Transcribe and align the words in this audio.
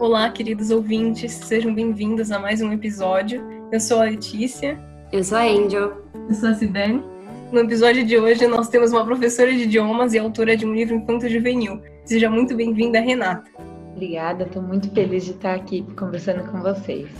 Olá, 0.00 0.30
queridos 0.30 0.70
ouvintes, 0.70 1.30
sejam 1.30 1.74
bem-vindos 1.74 2.32
a 2.32 2.38
mais 2.38 2.62
um 2.62 2.72
episódio. 2.72 3.46
Eu 3.70 3.78
sou 3.78 4.00
a 4.00 4.04
Letícia. 4.04 4.80
Eu 5.12 5.22
sou 5.22 5.36
a 5.36 5.42
Angel. 5.42 6.02
Eu 6.26 6.34
sou 6.34 6.48
a 6.48 6.54
Sidane. 6.54 7.04
No 7.52 7.60
episódio 7.60 8.06
de 8.06 8.16
hoje, 8.16 8.46
nós 8.46 8.70
temos 8.70 8.94
uma 8.94 9.04
professora 9.04 9.52
de 9.52 9.64
idiomas 9.64 10.14
e 10.14 10.18
autora 10.18 10.56
de 10.56 10.64
um 10.64 10.72
livro 10.72 10.94
infanto-juvenil. 10.94 11.82
Seja 12.06 12.30
muito 12.30 12.56
bem-vinda, 12.56 12.98
Renata. 12.98 13.44
Obrigada, 13.92 14.44
estou 14.44 14.62
muito 14.62 14.90
feliz 14.90 15.26
de 15.26 15.32
estar 15.32 15.54
aqui 15.54 15.82
conversando 15.94 16.50
com 16.50 16.62
vocês. 16.62 17.10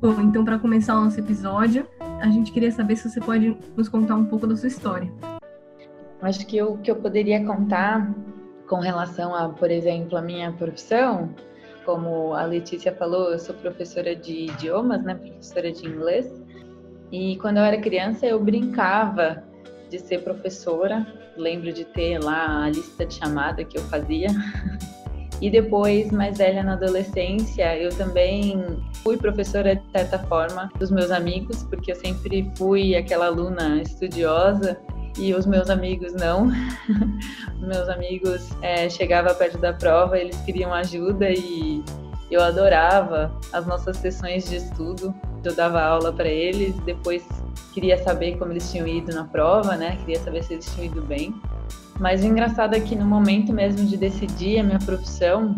Bom, 0.00 0.14
então, 0.20 0.44
para 0.44 0.60
começar 0.60 0.96
o 0.96 1.06
nosso 1.06 1.18
episódio, 1.18 1.84
a 2.20 2.28
gente 2.28 2.52
queria 2.52 2.70
saber 2.70 2.94
se 2.94 3.10
você 3.10 3.20
pode 3.20 3.56
nos 3.76 3.88
contar 3.88 4.14
um 4.14 4.26
pouco 4.26 4.46
da 4.46 4.56
sua 4.56 4.68
história. 4.68 5.12
Acho 6.22 6.46
que 6.46 6.62
o 6.62 6.76
que 6.76 6.92
eu 6.92 6.94
poderia 6.94 7.44
contar 7.44 8.08
com 8.68 8.78
relação 8.78 9.34
a, 9.34 9.48
por 9.48 9.68
exemplo, 9.68 10.16
a 10.16 10.22
minha 10.22 10.52
profissão 10.52 11.34
como 11.84 12.34
a 12.34 12.44
Letícia 12.44 12.94
falou, 12.94 13.30
eu 13.30 13.38
sou 13.38 13.54
professora 13.54 14.14
de 14.14 14.46
idiomas, 14.46 15.02
né, 15.04 15.14
professora 15.14 15.70
de 15.70 15.86
inglês. 15.86 16.42
E 17.12 17.36
quando 17.36 17.58
eu 17.58 17.62
era 17.62 17.80
criança, 17.80 18.26
eu 18.26 18.42
brincava 18.42 19.44
de 19.90 19.98
ser 19.98 20.22
professora. 20.22 21.06
Lembro 21.36 21.72
de 21.72 21.84
ter 21.84 22.18
lá 22.18 22.64
a 22.64 22.68
lista 22.68 23.04
de 23.04 23.14
chamada 23.14 23.64
que 23.64 23.78
eu 23.78 23.82
fazia. 23.82 24.28
E 25.40 25.50
depois, 25.50 26.10
mais 26.10 26.38
velha 26.38 26.62
na 26.62 26.74
adolescência, 26.74 27.76
eu 27.76 27.90
também 27.90 28.64
fui 29.02 29.16
professora 29.16 29.74
de 29.74 29.90
certa 29.90 30.18
forma 30.20 30.70
dos 30.78 30.90
meus 30.90 31.10
amigos, 31.10 31.64
porque 31.64 31.90
eu 31.90 31.96
sempre 31.96 32.50
fui 32.56 32.94
aquela 32.94 33.26
aluna 33.26 33.82
estudiosa 33.82 34.80
e 35.16 35.34
os 35.34 35.46
meus 35.46 35.70
amigos 35.70 36.12
não. 36.12 36.48
os 37.60 37.66
meus 37.66 37.88
amigos 37.88 38.48
é, 38.62 38.88
chegavam 38.88 39.34
perto 39.34 39.58
da 39.58 39.72
prova, 39.72 40.18
eles 40.18 40.36
queriam 40.42 40.72
ajuda 40.72 41.30
e 41.30 41.82
eu 42.30 42.42
adorava 42.42 43.32
as 43.52 43.66
nossas 43.66 43.96
sessões 43.98 44.48
de 44.48 44.56
estudo. 44.56 45.14
Eu 45.44 45.54
dava 45.54 45.82
aula 45.82 46.12
para 46.12 46.28
eles, 46.28 46.74
depois 46.80 47.22
queria 47.72 48.02
saber 48.02 48.38
como 48.38 48.52
eles 48.52 48.70
tinham 48.70 48.86
ido 48.86 49.14
na 49.14 49.24
prova, 49.24 49.76
né? 49.76 49.96
Queria 50.00 50.18
saber 50.20 50.42
se 50.42 50.54
eles 50.54 50.74
tinham 50.74 50.86
ido 50.86 51.02
bem. 51.02 51.34
Mas 52.00 52.22
o 52.22 52.26
engraçado 52.26 52.74
é 52.74 52.80
que 52.80 52.96
no 52.96 53.04
momento 53.04 53.52
mesmo 53.52 53.86
de 53.86 53.96
decidir 53.96 54.58
a 54.58 54.64
minha 54.64 54.78
profissão, 54.78 55.54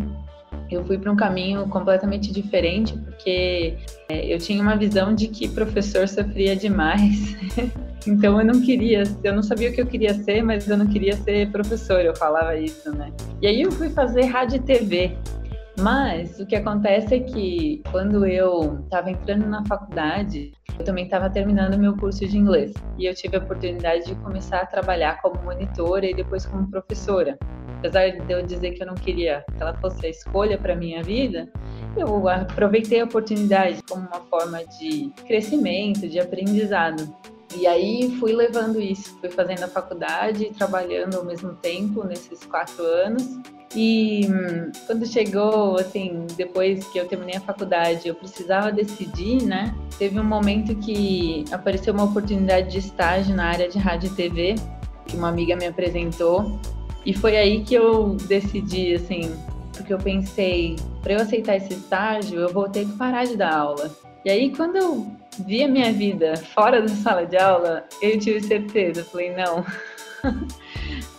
eu 0.70 0.84
fui 0.84 0.98
para 0.98 1.10
um 1.10 1.16
caminho 1.16 1.66
completamente 1.68 2.32
diferente, 2.32 2.94
porque 2.98 3.78
é, 4.08 4.32
eu 4.32 4.38
tinha 4.38 4.60
uma 4.60 4.76
visão 4.76 5.14
de 5.14 5.28
que 5.28 5.48
professor 5.48 6.08
sofria 6.08 6.56
demais. 6.56 7.36
então 8.06 8.40
eu 8.40 8.46
não 8.46 8.60
queria, 8.60 9.02
eu 9.22 9.34
não 9.34 9.42
sabia 9.42 9.70
o 9.70 9.72
que 9.72 9.80
eu 9.80 9.86
queria 9.86 10.14
ser, 10.14 10.42
mas 10.42 10.68
eu 10.68 10.76
não 10.76 10.86
queria 10.86 11.16
ser 11.16 11.50
professor, 11.50 12.00
eu 12.00 12.14
falava 12.16 12.56
isso, 12.56 12.90
né? 12.94 13.12
E 13.40 13.46
aí 13.46 13.62
eu 13.62 13.72
fui 13.72 13.90
fazer 13.90 14.24
rádio 14.24 14.56
e 14.56 14.60
TV. 14.60 15.16
Mas 15.78 16.40
o 16.40 16.46
que 16.46 16.56
acontece 16.56 17.14
é 17.14 17.20
que 17.20 17.82
quando 17.92 18.24
eu 18.24 18.80
estava 18.84 19.10
entrando 19.10 19.46
na 19.46 19.62
faculdade, 19.66 20.52
eu 20.78 20.84
também 20.86 21.04
estava 21.04 21.28
terminando 21.28 21.78
meu 21.78 21.94
curso 21.94 22.26
de 22.26 22.38
inglês 22.38 22.72
e 22.96 23.04
eu 23.04 23.14
tive 23.14 23.36
a 23.36 23.40
oportunidade 23.40 24.06
de 24.06 24.14
começar 24.16 24.60
a 24.60 24.66
trabalhar 24.66 25.20
como 25.20 25.42
monitora 25.42 26.06
e 26.06 26.14
depois 26.14 26.46
como 26.46 26.70
professora 26.70 27.38
apesar 27.78 28.10
de 28.10 28.32
eu 28.32 28.42
dizer 28.42 28.72
que 28.72 28.82
eu 28.82 28.86
não 28.86 28.94
queria 28.94 29.44
que 29.54 29.62
ela 29.62 29.74
fosse 29.74 30.06
a 30.06 30.08
escolha 30.08 30.58
para 30.58 30.74
minha 30.74 31.02
vida, 31.02 31.48
eu 31.96 32.28
aproveitei 32.28 33.00
a 33.00 33.04
oportunidade 33.04 33.82
como 33.88 34.06
uma 34.06 34.20
forma 34.28 34.64
de 34.78 35.12
crescimento, 35.26 36.08
de 36.08 36.18
aprendizado. 36.18 37.14
E 37.54 37.66
aí 37.66 38.16
fui 38.18 38.32
levando 38.32 38.80
isso, 38.80 39.16
fui 39.20 39.30
fazendo 39.30 39.62
a 39.62 39.68
faculdade, 39.68 40.52
trabalhando 40.56 41.16
ao 41.16 41.24
mesmo 41.24 41.54
tempo 41.54 42.04
nesses 42.04 42.44
quatro 42.44 42.82
anos. 42.84 43.38
E 43.74 44.26
hum, 44.26 44.72
quando 44.86 45.06
chegou, 45.06 45.76
assim, 45.78 46.26
depois 46.36 46.86
que 46.88 46.98
eu 46.98 47.06
terminei 47.06 47.36
a 47.36 47.40
faculdade, 47.40 48.08
eu 48.08 48.14
precisava 48.14 48.72
decidir, 48.72 49.42
né? 49.42 49.74
Teve 49.98 50.18
um 50.18 50.24
momento 50.24 50.74
que 50.76 51.44
apareceu 51.50 51.92
uma 51.92 52.04
oportunidade 52.04 52.70
de 52.70 52.78
estágio 52.78 53.34
na 53.34 53.46
área 53.46 53.68
de 53.68 53.78
rádio 53.78 54.10
e 54.10 54.14
TV, 54.14 54.54
que 55.06 55.16
uma 55.16 55.28
amiga 55.28 55.56
me 55.56 55.66
apresentou. 55.66 56.58
E 57.04 57.12
foi 57.12 57.36
aí 57.36 57.62
que 57.62 57.74
eu 57.74 58.16
decidi, 58.26 58.94
assim, 58.94 59.34
porque 59.72 59.92
eu 59.92 59.98
pensei, 59.98 60.76
para 61.02 61.14
eu 61.14 61.20
aceitar 61.20 61.56
esse 61.56 61.74
estágio, 61.74 62.40
eu 62.40 62.48
vou 62.48 62.68
ter 62.68 62.86
que 62.86 62.92
parar 62.92 63.24
de 63.24 63.36
dar 63.36 63.54
aula. 63.54 63.90
E 64.24 64.30
aí, 64.30 64.50
quando 64.54 64.76
eu 64.76 65.06
vi 65.40 65.64
a 65.64 65.68
minha 65.68 65.92
vida 65.92 66.36
fora 66.36 66.80
da 66.82 66.88
sala 66.88 67.26
de 67.26 67.36
aula, 67.36 67.84
eu 68.02 68.18
tive 68.18 68.40
certeza, 68.40 69.04
falei, 69.04 69.34
não. 69.34 69.64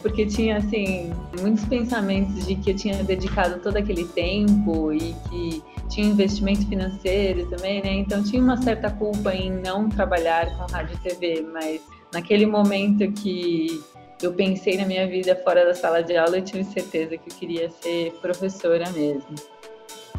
porque 0.02 0.26
tinha, 0.26 0.58
assim, 0.58 1.12
muitos 1.40 1.66
pensamentos 1.66 2.46
de 2.46 2.56
que 2.56 2.72
eu 2.72 2.76
tinha 2.76 3.04
dedicado 3.04 3.60
todo 3.62 3.78
aquele 3.78 4.06
tempo 4.06 4.94
e 4.94 5.16
que 5.30 5.64
tinha 5.90 6.08
investimento 6.08 6.68
financeiro 6.68 7.46
também, 7.48 7.82
né? 7.82 7.94
Então 7.94 8.24
tinha 8.24 8.42
uma 8.42 8.62
certa 8.62 8.90
culpa 8.90 9.34
em 9.34 9.52
não 9.52 9.90
trabalhar 9.90 10.58
com 10.58 10.72
rádio 10.72 10.96
e 10.96 11.10
TV, 11.10 11.46
mas 11.54 11.82
naquele 12.14 12.46
momento 12.46 13.12
que 13.14 13.82
eu 14.22 14.34
pensei 14.34 14.78
na 14.78 14.86
minha 14.86 15.08
vida 15.08 15.36
fora 15.44 15.66
da 15.66 15.74
sala 15.74 16.02
de 16.02 16.18
aula 16.18 16.40
e 16.40 16.42
tive 16.42 16.64
certeza 16.64 17.18
que 17.18 17.30
eu 17.30 17.36
queria 17.36 17.70
ser 17.70 18.12
professora 18.22 18.90
mesmo. 18.92 19.36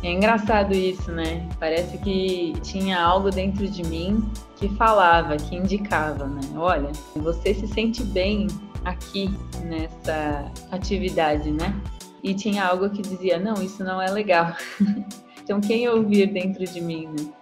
É 0.03 0.13
engraçado 0.13 0.73
isso, 0.75 1.11
né? 1.11 1.49
Parece 1.59 1.99
que 1.99 2.53
tinha 2.63 3.01
algo 3.01 3.31
dentro 3.31 3.67
de 3.67 3.83
mim 3.85 4.31
que 4.57 4.69
falava, 4.77 5.37
que 5.37 5.57
indicava, 5.57 6.27
né? 6.27 6.41
Olha, 6.57 6.91
você 7.17 7.53
se 7.53 7.67
sente 7.67 8.05
bem 8.05 8.47
aqui 8.85 9.29
nessa 9.65 10.51
atividade, 10.71 11.51
né? 11.51 11.75
E 12.23 12.33
tinha 12.35 12.65
algo 12.65 12.91
que 12.91 13.03
dizia, 13.03 13.39
não, 13.39 13.55
isso 13.55 13.83
não 13.83 14.01
é 14.01 14.11
legal. 14.11 14.55
então, 15.43 15.61
quem 15.61 15.89
ouvir 15.89 16.27
dentro 16.33 16.65
de 16.65 16.81
mim, 16.81 17.07
né? 17.07 17.33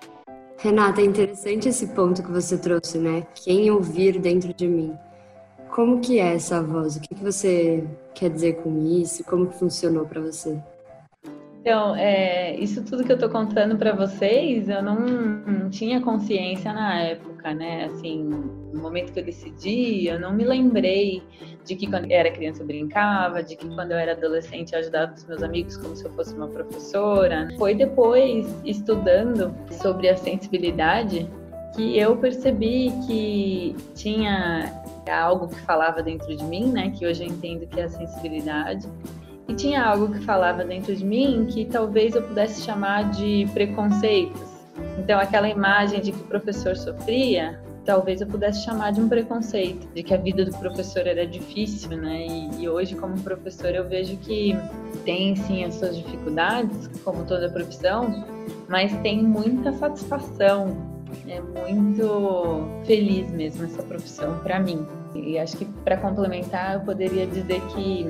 Renata, 0.59 1.03
é 1.03 1.05
interessante 1.05 1.69
esse 1.69 1.89
ponto 1.89 2.23
que 2.23 2.31
você 2.31 2.57
trouxe, 2.57 2.99
né? 2.99 3.27
Quem 3.35 3.71
ouvir 3.71 4.19
dentro 4.19 4.55
de 4.55 4.67
mim. 4.67 4.95
Como 5.71 6.01
que 6.01 6.19
é 6.19 6.35
essa 6.35 6.63
voz? 6.63 6.97
O 6.97 7.01
que, 7.01 7.15
você 7.15 7.85
quer 8.15 8.31
dizer 8.31 8.63
com 8.63 8.83
isso? 8.87 9.23
Como 9.25 9.51
funcionou 9.51 10.07
para 10.07 10.23
você? 10.23 10.59
Então, 11.67 11.97
é, 11.97 12.55
isso 12.61 12.85
tudo 12.85 13.03
que 13.03 13.11
eu 13.11 13.17
estou 13.17 13.29
contando 13.29 13.77
para 13.77 13.93
vocês, 13.93 14.69
eu 14.69 14.81
não, 14.81 15.01
não, 15.01 15.69
tinha 15.69 16.01
consciência 16.01 16.73
na 16.73 17.01
época, 17.01 17.53
né? 17.53 17.87
Assim, 17.87 18.23
no 18.23 18.81
momento 18.81 19.13
que 19.13 19.19
eu 19.19 19.25
decidi, 19.25 20.07
eu 20.07 20.21
não 20.21 20.33
me 20.33 20.45
lembrei 20.45 21.25
de 21.65 21.75
que 21.75 21.89
quando 21.89 22.05
eu 22.05 22.17
era 22.17 22.31
criança 22.31 22.63
eu 22.63 22.67
brincava, 22.69 23.43
de 23.43 23.57
que 23.57 23.69
quando 23.75 23.91
eu 23.91 23.99
era 23.99 24.13
adolescente 24.13 24.75
eu 24.75 24.79
ajudava 24.79 25.13
os 25.13 25.27
meus 25.27 25.43
amigos 25.43 25.77
como 25.77 25.97
se 25.97 26.05
eu 26.05 26.13
fosse 26.13 26.37
uma 26.37 26.47
professora. 26.47 27.49
Foi 27.59 27.75
depois, 27.75 28.47
estudando 28.65 29.53
sobre 29.73 30.09
a 30.09 30.17
sensibilidade, 30.17 31.29
que 31.75 31.99
eu 31.99 32.17
percebi 32.17 32.93
que 33.09 33.75
tinha 33.93 34.73
algo 35.11 35.49
que 35.49 35.61
falava 35.63 36.01
dentro 36.01 36.29
de 36.37 36.45
mim, 36.45 36.71
né, 36.71 36.91
que 36.91 37.05
hoje 37.05 37.25
eu 37.25 37.29
entendo 37.29 37.67
que 37.67 37.81
é 37.81 37.85
a 37.85 37.89
sensibilidade, 37.89 38.89
e 39.49 39.55
tinha 39.55 39.85
algo 39.85 40.13
que 40.13 40.21
falava 40.25 40.65
dentro 40.65 40.95
de 40.95 41.05
mim 41.05 41.47
que 41.49 41.65
talvez 41.65 42.15
eu 42.15 42.23
pudesse 42.23 42.63
chamar 42.63 43.11
de 43.11 43.47
preconceitos. 43.53 44.43
Então, 44.99 45.19
aquela 45.19 45.49
imagem 45.49 46.01
de 46.01 46.13
que 46.13 46.21
o 46.21 46.25
professor 46.25 46.77
sofria, 46.77 47.61
talvez 47.85 48.21
eu 48.21 48.27
pudesse 48.27 48.65
chamar 48.65 48.93
de 48.93 49.01
um 49.01 49.09
preconceito, 49.09 49.87
de 49.95 50.03
que 50.03 50.13
a 50.13 50.17
vida 50.17 50.45
do 50.45 50.57
professor 50.59 51.07
era 51.07 51.27
difícil, 51.27 51.97
né? 51.97 52.27
E, 52.27 52.63
e 52.63 52.69
hoje, 52.69 52.95
como 52.95 53.19
professor, 53.21 53.75
eu 53.75 53.89
vejo 53.89 54.17
que 54.19 54.57
tem 55.05 55.37
sim 55.37 55.65
as 55.65 55.75
suas 55.75 55.97
dificuldades, 55.97 56.89
como 57.05 57.25
toda 57.25 57.49
profissão, 57.49 58.27
mas 58.69 58.93
tem 58.99 59.23
muita 59.23 59.73
satisfação 59.73 60.97
é 61.29 61.41
muito 61.41 62.85
feliz 62.85 63.31
mesmo 63.31 63.65
essa 63.65 63.83
profissão 63.83 64.39
para 64.41 64.61
mim. 64.61 64.87
E 65.15 65.39
acho 65.39 65.57
que 65.57 65.65
para 65.65 65.97
complementar, 65.97 66.75
eu 66.75 66.81
poderia 66.81 67.27
dizer 67.27 67.61
que 67.69 68.07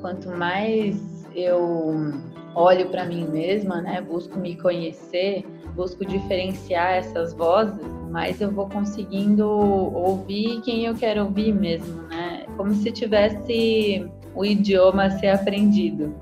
quanto 0.00 0.30
mais 0.30 1.26
eu 1.34 2.12
olho 2.54 2.88
para 2.88 3.04
mim 3.04 3.28
mesma, 3.28 3.82
né, 3.82 4.00
busco 4.00 4.38
me 4.38 4.56
conhecer, 4.56 5.44
busco 5.74 6.04
diferenciar 6.06 6.94
essas 6.94 7.34
vozes, 7.34 7.78
mais 8.10 8.40
eu 8.40 8.50
vou 8.50 8.68
conseguindo 8.68 9.46
ouvir 9.46 10.62
quem 10.62 10.86
eu 10.86 10.94
quero 10.94 11.24
ouvir 11.24 11.52
mesmo, 11.52 12.02
né? 12.04 12.46
Como 12.56 12.74
se 12.74 12.90
tivesse 12.90 14.08
o 14.34 14.44
idioma 14.44 15.04
a 15.04 15.10
ser 15.10 15.28
aprendido. 15.28 16.14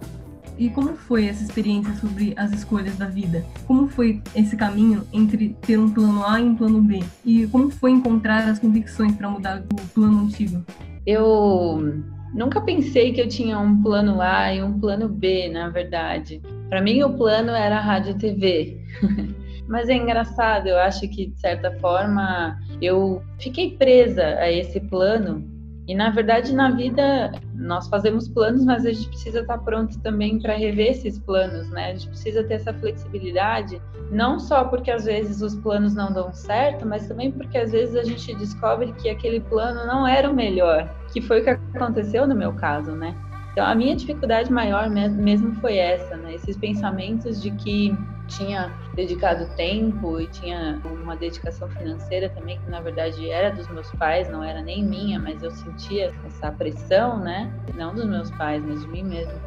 E 0.58 0.70
como 0.70 0.94
foi 0.94 1.26
essa 1.26 1.42
experiência 1.42 1.92
sobre 1.94 2.32
as 2.36 2.52
escolhas 2.52 2.96
da 2.96 3.06
vida? 3.06 3.44
Como 3.66 3.88
foi 3.88 4.20
esse 4.34 4.56
caminho 4.56 5.06
entre 5.12 5.56
ter 5.60 5.78
um 5.78 5.90
plano 5.90 6.24
A 6.24 6.40
e 6.40 6.44
um 6.44 6.54
plano 6.54 6.80
B? 6.80 7.02
E 7.24 7.46
como 7.48 7.70
foi 7.70 7.90
encontrar 7.90 8.48
as 8.48 8.58
convicções 8.58 9.14
para 9.16 9.28
mudar 9.28 9.60
do 9.60 9.76
plano 9.92 10.20
antigo? 10.22 10.64
Eu 11.04 12.02
nunca 12.34 12.60
pensei 12.60 13.12
que 13.12 13.20
eu 13.20 13.28
tinha 13.28 13.58
um 13.58 13.82
plano 13.82 14.20
A 14.20 14.52
e 14.52 14.62
um 14.62 14.78
plano 14.78 15.08
B, 15.08 15.48
na 15.48 15.70
verdade. 15.70 16.42
Para 16.68 16.82
mim, 16.82 17.02
o 17.02 17.16
plano 17.16 17.52
era 17.52 17.78
a 17.78 17.80
rádio 17.80 18.18
TV. 18.18 18.78
Mas 19.66 19.88
é 19.88 19.94
engraçado, 19.94 20.66
eu 20.66 20.78
acho 20.78 21.08
que 21.08 21.26
de 21.26 21.40
certa 21.40 21.70
forma 21.78 22.58
eu 22.82 23.22
fiquei 23.38 23.76
presa 23.78 24.22
a 24.22 24.52
esse 24.52 24.78
plano 24.78 25.53
E 25.86 25.94
na 25.94 26.10
verdade, 26.10 26.54
na 26.54 26.70
vida, 26.70 27.30
nós 27.54 27.88
fazemos 27.88 28.26
planos, 28.26 28.64
mas 28.64 28.86
a 28.86 28.92
gente 28.92 29.08
precisa 29.08 29.40
estar 29.40 29.58
pronto 29.58 29.98
também 30.00 30.40
para 30.40 30.54
rever 30.54 30.92
esses 30.92 31.18
planos, 31.18 31.68
né? 31.70 31.90
A 31.90 31.92
gente 31.92 32.08
precisa 32.08 32.42
ter 32.42 32.54
essa 32.54 32.72
flexibilidade, 32.72 33.80
não 34.10 34.40
só 34.40 34.64
porque 34.64 34.90
às 34.90 35.04
vezes 35.04 35.42
os 35.42 35.54
planos 35.56 35.94
não 35.94 36.10
dão 36.10 36.32
certo, 36.32 36.86
mas 36.86 37.06
também 37.06 37.30
porque 37.30 37.58
às 37.58 37.72
vezes 37.72 37.96
a 37.96 38.02
gente 38.02 38.34
descobre 38.34 38.92
que 38.94 39.10
aquele 39.10 39.40
plano 39.40 39.86
não 39.86 40.06
era 40.06 40.30
o 40.30 40.34
melhor, 40.34 40.88
que 41.12 41.20
foi 41.20 41.40
o 41.40 41.44
que 41.44 41.50
aconteceu 41.50 42.26
no 42.26 42.34
meu 42.34 42.54
caso, 42.54 42.92
né? 42.92 43.14
Então, 43.52 43.64
a 43.64 43.74
minha 43.74 43.94
dificuldade 43.94 44.50
maior 44.50 44.90
mesmo 44.90 45.54
foi 45.56 45.76
essa, 45.76 46.16
né? 46.16 46.34
Esses 46.34 46.56
pensamentos 46.56 47.40
de 47.40 47.50
que 47.52 47.96
tinha 48.26 48.74
dedicado 48.94 49.54
tempo 49.56 50.20
e 50.20 50.26
tinha 50.26 50.80
uma 50.84 51.16
dedicação 51.16 51.68
financeira 51.68 52.28
também, 52.28 52.58
que 52.58 52.70
na 52.70 52.80
verdade 52.80 53.28
era 53.28 53.50
dos 53.50 53.68
meus 53.68 53.90
pais, 53.92 54.30
não 54.30 54.42
era 54.42 54.62
nem 54.62 54.84
minha, 54.84 55.20
mas 55.20 55.42
eu 55.42 55.50
sentia 55.50 56.12
essa 56.24 56.50
pressão, 56.52 57.20
né? 57.20 57.52
Não 57.74 57.94
dos 57.94 58.06
meus 58.08 58.30
pais, 58.32 58.64
mas 58.64 58.82
de 58.82 58.88
mim 58.88 59.04
mesmo. 59.04 59.40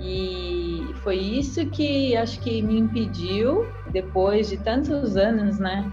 E 0.00 0.94
foi 1.02 1.16
isso 1.16 1.66
que 1.66 2.16
acho 2.16 2.40
que 2.40 2.62
me 2.62 2.78
impediu, 2.78 3.68
depois 3.92 4.48
de 4.48 4.56
tantos 4.58 5.16
anos, 5.16 5.58
né? 5.58 5.90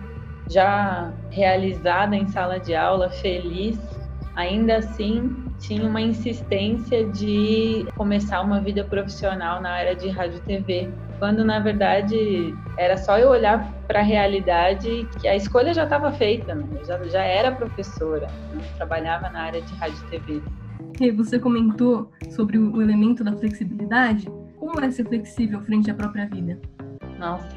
Já 0.49 1.13
realizada 1.29 2.15
em 2.15 2.27
sala 2.27 2.57
de 2.57 2.73
aula, 2.73 3.09
feliz, 3.09 3.77
ainda 4.35 4.77
assim 4.77 5.46
tinha 5.59 5.87
uma 5.87 6.01
insistência 6.01 7.05
de 7.05 7.85
começar 7.95 8.41
uma 8.41 8.61
vida 8.61 8.83
profissional 8.83 9.61
na 9.61 9.71
área 9.71 9.95
de 9.95 10.09
rádio 10.09 10.37
e 10.37 10.41
TV, 10.41 10.89
quando 11.19 11.43
na 11.43 11.59
verdade 11.59 12.53
era 12.77 12.97
só 12.97 13.17
eu 13.17 13.29
olhar 13.29 13.73
para 13.87 13.99
a 13.99 14.03
realidade 14.03 15.07
que 15.19 15.27
a 15.27 15.35
escolha 15.35 15.73
já 15.73 15.83
estava 15.83 16.11
feita, 16.11 16.53
né? 16.53 16.65
eu 16.79 16.85
já, 16.85 17.03
já 17.05 17.23
era 17.23 17.51
professora, 17.51 18.27
né? 18.53 18.63
trabalhava 18.77 19.29
na 19.29 19.41
área 19.41 19.61
de 19.61 19.73
rádio 19.75 19.97
e 20.07 20.09
TV. 20.09 20.41
E 20.99 21.11
você 21.11 21.39
comentou 21.39 22.11
sobre 22.31 22.57
o 22.57 22.81
elemento 22.81 23.23
da 23.23 23.31
flexibilidade. 23.33 24.27
Como 24.57 24.79
é 24.83 24.89
ser 24.91 25.05
flexível 25.05 25.61
frente 25.61 25.89
à 25.91 25.93
própria 25.93 26.27
vida? 26.27 26.59
Nossa, 27.19 27.47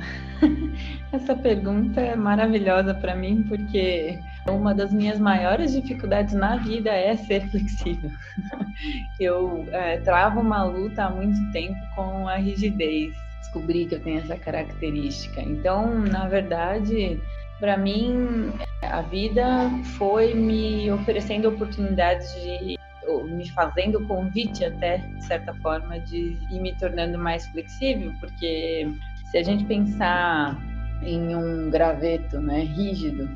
essa 1.12 1.35
pergunta 1.35 2.00
é 2.00 2.17
maravilhosa 2.17 2.94
para 2.94 3.14
mim 3.14 3.44
porque 3.49 4.19
uma 4.49 4.75
das 4.75 4.93
minhas 4.93 5.19
maiores 5.19 5.73
dificuldades 5.73 6.35
na 6.35 6.57
vida 6.57 6.91
é 6.91 7.17
ser 7.17 7.49
flexível. 7.49 8.11
Eu 9.21 9.67
é, 9.73 9.99
travo 9.99 10.41
uma 10.41 10.65
luta 10.65 11.05
há 11.05 11.11
muito 11.11 11.39
tempo 11.53 11.79
com 11.95 12.27
a 12.27 12.37
rigidez. 12.37 13.15
Descobri 13.41 13.87
que 13.87 13.97
eu 13.97 14.01
tenho 14.01 14.21
essa 14.21 14.37
característica. 14.37 15.41
Então, 15.41 15.99
na 15.99 16.29
verdade, 16.29 17.21
para 17.59 17.77
mim, 17.77 18.53
a 18.83 19.03
vida 19.03 19.69
foi 19.99 20.35
me 20.35 20.91
oferecendo 20.91 21.49
oportunidades 21.49 22.33
de 22.41 22.79
me 23.25 23.49
fazendo 23.51 24.07
convite 24.07 24.65
até 24.65 24.99
de 24.99 25.25
certa 25.25 25.53
forma 25.55 25.99
de 25.99 26.37
ir 26.51 26.61
me 26.61 26.73
tornando 26.77 27.19
mais 27.19 27.47
flexível, 27.49 28.13
porque 28.21 28.89
se 29.31 29.39
a 29.39 29.43
gente 29.43 29.65
pensar 29.65 30.57
em 31.03 31.35
um 31.35 31.71
graveto, 31.71 32.41
né, 32.41 32.61
rígido, 32.61 33.29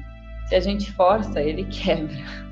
se 0.54 0.56
a 0.56 0.60
gente 0.60 0.92
força, 0.92 1.40
ele 1.42 1.64
quebra. 1.70 2.44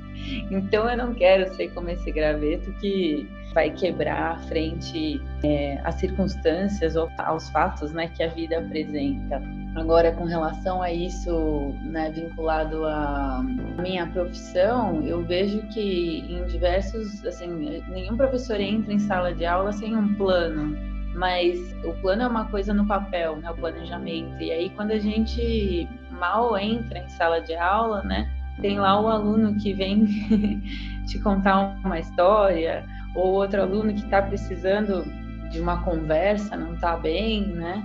Então 0.51 0.89
eu 0.89 0.97
não 0.97 1.13
quero 1.13 1.53
ser 1.55 1.69
como 1.69 1.89
esse 1.89 2.11
graveto 2.11 2.71
que 2.73 3.27
vai 3.53 3.69
quebrar 3.69 4.39
frente 4.45 5.21
é, 5.43 5.79
às 5.83 5.95
circunstâncias 5.95 6.95
ou 6.95 7.09
aos 7.19 7.49
fatos 7.49 7.91
né, 7.93 8.07
que 8.07 8.23
a 8.23 8.27
vida 8.27 8.57
apresenta. 8.57 9.41
Agora, 9.75 10.11
com 10.11 10.23
relação 10.23 10.81
a 10.81 10.91
isso, 10.91 11.75
né, 11.83 12.09
vinculado 12.09 12.83
à 12.85 13.43
minha 13.79 14.07
profissão, 14.07 15.01
eu 15.03 15.23
vejo 15.23 15.61
que 15.67 16.25
em 16.27 16.45
diversos, 16.45 17.23
assim, 17.25 17.47
nenhum 17.89 18.17
professor 18.17 18.59
entra 18.59 18.91
em 18.91 18.99
sala 18.99 19.33
de 19.33 19.45
aula 19.45 19.71
sem 19.71 19.95
um 19.95 20.15
plano, 20.15 20.75
mas 21.15 21.59
o 21.83 21.93
plano 22.01 22.23
é 22.23 22.27
uma 22.27 22.45
coisa 22.45 22.73
no 22.73 22.87
papel, 22.87 23.35
né, 23.35 23.51
o 23.51 23.55
planejamento. 23.55 24.41
E 24.41 24.51
aí, 24.51 24.69
quando 24.71 24.91
a 24.91 24.99
gente 24.99 25.87
mal 26.13 26.57
entra 26.57 26.99
em 26.99 27.09
sala 27.09 27.41
de 27.41 27.55
aula, 27.55 28.01
né? 28.03 28.29
Tem 28.61 28.79
lá 28.79 28.99
o 28.99 29.07
aluno 29.07 29.55
que 29.55 29.73
vem 29.73 30.05
te 31.07 31.19
contar 31.19 31.75
uma 31.83 31.99
história, 31.99 32.85
ou 33.15 33.33
outro 33.33 33.61
aluno 33.61 33.93
que 33.93 34.01
está 34.01 34.21
precisando 34.21 35.03
de 35.49 35.59
uma 35.59 35.83
conversa, 35.83 36.55
não 36.55 36.73
está 36.73 36.95
bem, 36.97 37.47
né? 37.47 37.83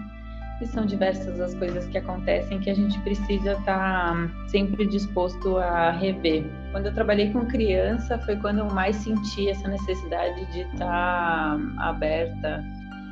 E 0.60 0.66
são 0.66 0.84
diversas 0.84 1.40
as 1.40 1.54
coisas 1.54 1.86
que 1.86 1.98
acontecem 1.98 2.58
que 2.58 2.68
a 2.68 2.74
gente 2.74 2.98
precisa 3.00 3.52
estar 3.52 3.64
tá 3.64 4.30
sempre 4.48 4.86
disposto 4.88 5.56
a 5.56 5.92
rever. 5.92 6.44
Quando 6.72 6.86
eu 6.86 6.94
trabalhei 6.94 7.30
com 7.30 7.46
criança, 7.46 8.18
foi 8.18 8.36
quando 8.36 8.58
eu 8.58 8.66
mais 8.66 8.96
senti 8.96 9.48
essa 9.48 9.68
necessidade 9.68 10.44
de 10.52 10.62
estar 10.62 10.78
tá 10.86 11.58
aberta 11.78 12.64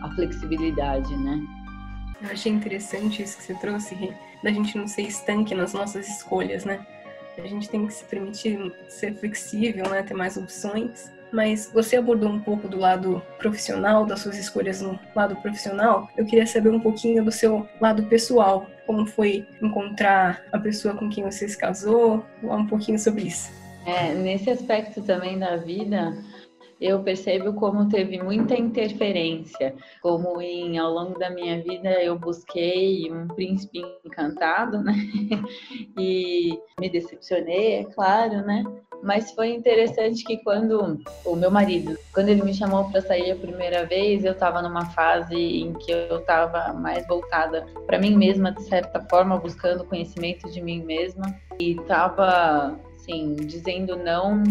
à 0.03 0.11
flexibilidade, 0.11 1.17
né? 1.17 1.41
Eu 2.27 2.33
achei 2.33 2.51
interessante 2.51 3.23
isso 3.23 3.37
que 3.37 3.45
você 3.45 3.55
trouxe, 3.55 4.13
da 4.43 4.51
gente 4.51 4.77
não 4.77 4.89
ser 4.89 5.03
estanque 5.03 5.55
nas 5.55 5.73
nossas 5.73 6.09
escolhas, 6.09 6.65
né? 6.65 6.85
A 7.39 7.47
gente 7.47 7.69
tem 7.69 7.87
que 7.87 7.93
se 7.93 8.05
permitir 8.05 8.73
ser 8.89 9.15
flexível, 9.15 9.89
né? 9.89 10.03
Ter 10.03 10.15
mais 10.15 10.37
opções. 10.37 11.13
Mas 11.33 11.71
você 11.73 11.97
abordou 11.97 12.29
um 12.31 12.41
pouco 12.41 12.67
do 12.67 12.79
lado 12.79 13.23
profissional, 13.39 14.05
das 14.07 14.21
suas 14.21 14.39
escolhas 14.39 14.81
no 14.81 14.99
lado 15.15 15.37
profissional. 15.37 16.09
Eu 16.17 16.25
queria 16.25 16.47
saber 16.47 16.71
um 16.71 16.81
pouquinho 16.81 17.25
do 17.25 17.31
seu 17.31 17.69
lado 17.81 18.05
pessoal. 18.05 18.67
Como 18.87 19.07
foi 19.07 19.47
encontrar 19.61 20.43
a 20.53 20.59
pessoa 20.59 20.95
com 20.95 21.09
quem 21.09 21.23
você 21.23 21.49
se 21.49 21.57
casou? 21.57 22.25
Um 22.43 22.67
pouquinho 22.67 22.99
sobre 22.99 23.25
isso. 23.25 23.51
É, 23.85 24.15
nesse 24.15 24.51
aspecto 24.51 25.03
também 25.03 25.39
da 25.39 25.57
vida, 25.57 26.17
eu 26.81 27.03
percebo 27.03 27.55
como 27.55 27.89
teve 27.89 28.23
muita 28.23 28.55
interferência, 28.55 29.75
como 30.03 30.41
em 30.41 30.79
ao 30.79 30.93
longo 30.93 31.19
da 31.19 31.31
minha 31.31 31.63
vida 31.63 31.91
eu 32.03 32.19
busquei 32.19 33.11
um 33.11 33.27
príncipe 33.29 33.83
encantado, 34.05 34.83
né? 34.83 34.95
E 35.99 36.59
me 36.79 36.89
decepcionei, 36.91 37.77
é 37.77 37.85
claro, 37.85 38.43
né? 38.43 38.63
Mas 39.03 39.33
foi 39.33 39.55
interessante 39.55 40.25
que 40.25 40.39
quando 40.39 41.01
o 41.25 41.37
meu 41.37 41.51
marido, 41.51 41.97
quando 42.13 42.29
ele 42.29 42.43
me 42.43 42.53
chamou 42.53 42.91
para 42.91 43.01
sair 43.01 43.31
a 43.31 43.37
primeira 43.37 43.85
vez, 43.87 44.25
eu 44.25 44.33
estava 44.33 44.63
numa 44.63 44.87
fase 44.87 45.35
em 45.35 45.73
que 45.75 45.91
eu 45.91 46.19
estava 46.19 46.73
mais 46.73 47.07
voltada 47.07 47.67
para 47.87 47.99
mim 47.99 48.17
mesma, 48.17 48.53
de 48.53 48.63
certa 48.63 49.01
forma, 49.09 49.39
buscando 49.39 49.85
conhecimento 49.85 50.51
de 50.51 50.63
mim 50.63 50.83
mesma 50.83 51.35
e 51.61 51.73
estava 51.73 52.79
assim, 52.97 53.35
dizendo 53.37 53.97
não 53.97 54.43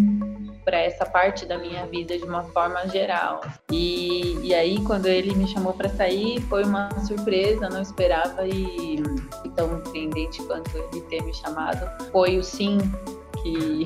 para 0.66 0.80
essa 0.80 1.06
parte 1.06 1.46
da 1.46 1.58
minha 1.58 1.86
vida 1.86 2.18
de 2.18 2.24
uma 2.24 2.44
forma 2.46 2.88
geral. 2.90 3.42
E, 3.72 4.38
e 4.42 4.54
aí, 4.54 4.84
quando 4.84 5.06
ele 5.06 5.36
me 5.36 5.48
chamou 5.48 5.74
para 5.74 5.88
sair, 5.88 6.42
foi 6.42 6.64
uma 6.64 6.90
surpresa, 7.06 7.70
não 7.70 7.82
esperava 7.82 8.46
e, 8.48 8.96
e 9.46 9.50
tão 9.56 9.70
surpreendente 9.70 10.42
quanto 10.44 10.76
ele 10.76 11.02
ter 11.04 11.22
me 11.24 11.34
chamado. 11.34 11.88
Foi 12.12 12.38
o 12.38 12.44
sim 12.44 12.80
que, 13.44 13.86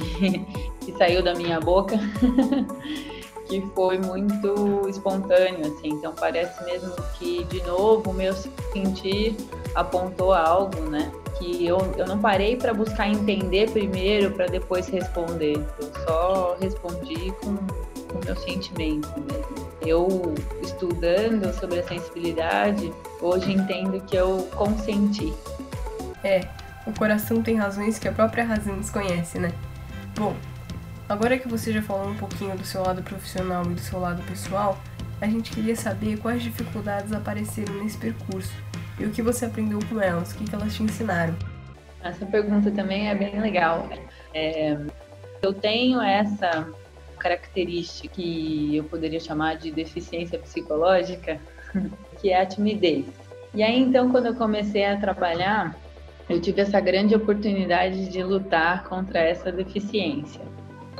que 0.85 0.97
saiu 0.97 1.21
da 1.21 1.35
minha 1.35 1.59
boca. 1.59 1.95
que 3.49 3.61
foi 3.73 3.97
muito 3.97 4.87
espontâneo, 4.87 5.65
assim. 5.65 5.89
Então 5.89 6.13
parece 6.13 6.63
mesmo 6.63 6.93
que 7.17 7.43
de 7.45 7.61
novo 7.63 8.11
o 8.11 8.13
meu 8.13 8.33
sentir 8.33 9.35
apontou 9.75 10.33
algo, 10.33 10.79
né? 10.81 11.11
que 11.39 11.65
eu, 11.65 11.77
eu 11.97 12.05
não 12.05 12.19
parei 12.19 12.57
para 12.57 12.73
buscar 12.73 13.07
entender 13.07 13.71
primeiro 13.71 14.31
para 14.31 14.45
depois 14.45 14.87
responder. 14.89 15.55
Eu 15.79 15.91
só 16.05 16.57
respondi 16.59 17.31
com 17.41 17.51
o 17.51 18.25
meu 18.25 18.35
sentimento 18.35 19.09
mesmo. 19.21 19.69
Eu, 19.85 20.35
estudando 20.61 21.51
sobre 21.57 21.79
a 21.79 21.87
sensibilidade, 21.87 22.93
hoje 23.21 23.53
entendo 23.53 24.01
que 24.01 24.17
eu 24.17 24.47
consenti. 24.55 25.33
É, 26.23 26.41
o 26.85 26.91
coração 26.91 27.41
tem 27.41 27.55
razões 27.55 27.97
que 27.97 28.07
a 28.07 28.11
própria 28.11 28.43
razão 28.43 28.77
desconhece, 28.77 29.39
né? 29.39 29.51
Bom, 30.17 30.35
agora 31.09 31.39
que 31.39 31.47
você 31.47 31.73
já 31.73 31.81
falou 31.81 32.09
um 32.09 32.15
pouquinho 32.15 32.55
do 32.55 32.63
seu 32.63 32.83
lado 32.83 33.01
profissional 33.01 33.63
e 33.65 33.73
do 33.73 33.81
seu 33.81 33.99
lado 33.99 34.21
pessoal, 34.23 34.77
a 35.19 35.25
gente 35.25 35.51
queria 35.51 35.75
saber 35.75 36.17
quais 36.19 36.43
dificuldades 36.43 37.11
apareceram 37.11 37.73
nesse 37.83 37.97
percurso 37.97 38.53
e 38.99 39.05
o 39.05 39.09
que 39.09 39.21
você 39.21 39.45
aprendeu 39.45 39.79
com 39.89 39.99
elas? 39.99 40.31
O 40.31 40.35
que, 40.37 40.53
elas 40.53 40.75
te 40.75 40.83
ensinaram? 40.83 41.35
Essa 42.03 42.25
pergunta 42.25 42.69
também 42.69 43.09
é 43.09 43.15
bem 43.15 43.41
legal. 43.41 43.89
É, 44.33 44.77
eu 45.41 45.53
tenho 45.53 45.99
essa 45.99 46.69
característica 47.17 48.07
que 48.07 48.75
eu 48.75 48.83
poderia 48.83 49.19
chamar 49.19 49.57
de 49.57 49.71
deficiência 49.71 50.37
psicológica, 50.37 51.39
que 52.21 52.29
é 52.29 52.41
a 52.41 52.45
timidez. 52.45 53.05
E 53.53 53.63
aí, 53.63 53.79
então, 53.79 54.11
quando 54.11 54.27
eu 54.27 54.35
comecei 54.35 54.85
a 54.85 54.97
trabalhar, 54.97 55.75
eu 56.29 56.39
tive 56.39 56.61
essa 56.61 56.79
grande 56.79 57.15
oportunidade 57.15 58.09
de 58.09 58.21
lutar 58.21 58.83
contra 58.83 59.19
essa 59.19 59.51
deficiência. 59.51 60.41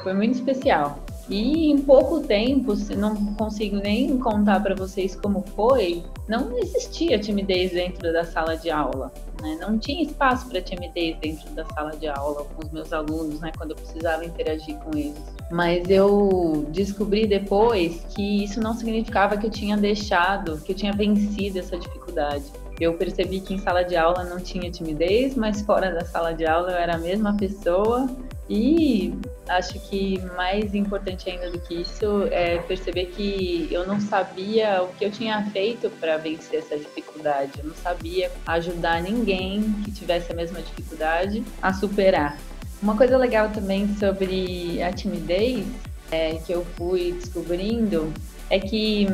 Foi 0.04 0.14
muito 0.14 0.36
especial, 0.36 1.00
E 1.30 1.70
em 1.70 1.78
pouco 1.78 2.22
tempo, 2.22 2.74
não 2.98 3.16
consigo 3.36 3.78
nem 3.78 4.18
contar 4.18 4.62
para 4.62 4.74
vocês 4.74 5.16
como 5.16 5.44
foi, 5.56 6.04
não 6.28 6.58
existia 6.58 7.20
timidez 7.20 7.72
dentro 7.72 8.12
da 8.12 8.24
sala 8.24 8.56
de 8.56 8.72
aula. 8.72 9.12
Né? 9.40 9.58
Não 9.62 9.78
tinha 9.78 10.02
espaço 10.02 10.50
para 10.50 10.60
timidez 10.60 11.18
dentro 11.20 11.50
da 11.52 11.66
sala 11.66 11.96
de 11.96 12.08
aula 12.08 12.46
com 12.46 12.66
os 12.66 12.72
meus 12.72 12.92
alunos, 12.92 13.40
né? 13.40 13.52
quando 13.56 13.72
eu 13.72 13.76
precisava 13.76 14.26
interagir 14.26 14.76
com 14.78 14.98
eles. 14.98 15.22
Mas 15.52 15.88
eu 15.90 16.68
descobri 16.70 17.28
depois 17.28 18.04
que 18.10 18.44
isso 18.44 18.60
não 18.60 18.74
significava 18.74 19.38
que 19.38 19.46
eu 19.46 19.52
tinha 19.52 19.78
deixado, 19.78 20.60
que 20.62 20.72
eu 20.72 20.76
tinha 20.76 20.94
vencido 20.94 21.60
essa 21.60 21.78
dificuldade. 21.78 22.46
Eu 22.80 22.94
percebi 22.94 23.40
que 23.42 23.54
em 23.54 23.60
sala 23.60 23.84
de 23.84 23.96
aula 23.96 24.24
não 24.24 24.40
tinha 24.40 24.72
timidez, 24.72 25.36
mas 25.36 25.62
fora 25.62 25.92
da 25.92 26.06
sala 26.06 26.34
de 26.34 26.46
aula 26.46 26.72
eu 26.72 26.78
era 26.78 26.96
a 26.96 26.98
mesma 26.98 27.36
pessoa 27.36 28.10
e 28.50 29.14
acho 29.48 29.80
que 29.82 30.20
mais 30.36 30.74
importante 30.74 31.30
ainda 31.30 31.52
do 31.52 31.60
que 31.60 31.82
isso 31.82 32.24
é 32.32 32.58
perceber 32.58 33.06
que 33.08 33.68
eu 33.70 33.86
não 33.86 34.02
sabia 34.02 34.82
o 34.82 34.88
que 34.96 35.06
eu 35.06 35.12
tinha 35.12 35.44
feito 35.52 35.90
para 36.00 36.18
vencer 36.18 36.60
essa 36.60 36.76
dificuldade. 36.76 37.52
Eu 37.60 37.66
não 37.66 37.76
sabia 37.76 38.32
ajudar 38.48 39.04
ninguém 39.04 39.62
que 39.86 39.92
tivesse 39.92 40.32
a 40.32 40.36
mesma 40.36 40.62
dificuldade 40.62 41.44
a 41.62 41.72
superar. 41.72 42.38
Uma 42.82 42.98
coisa 42.98 43.18
legal 43.18 43.50
também 43.50 43.88
sobre 43.98 44.82
a 44.82 44.92
timidez 44.92 45.68
é, 46.12 46.36
que 46.36 46.52
eu 46.52 46.66
fui 46.76 47.12
descobrindo 47.12 48.12
é 48.50 48.60
que 48.60 49.06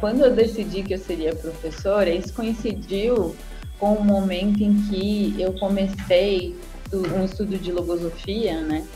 quando 0.00 0.24
eu 0.24 0.34
decidi 0.34 0.82
que 0.82 0.94
eu 0.94 0.98
seria 0.98 1.34
professora, 1.34 2.08
isso 2.08 2.32
coincidiu 2.32 3.36
com 3.78 3.94
o 3.94 4.04
momento 4.04 4.62
em 4.62 4.80
que 4.84 5.34
eu 5.38 5.52
comecei 5.54 6.56
um 6.92 7.24
estudo 7.24 7.58
de 7.58 7.72
logosofia, 7.72 8.60
né? 8.62 8.86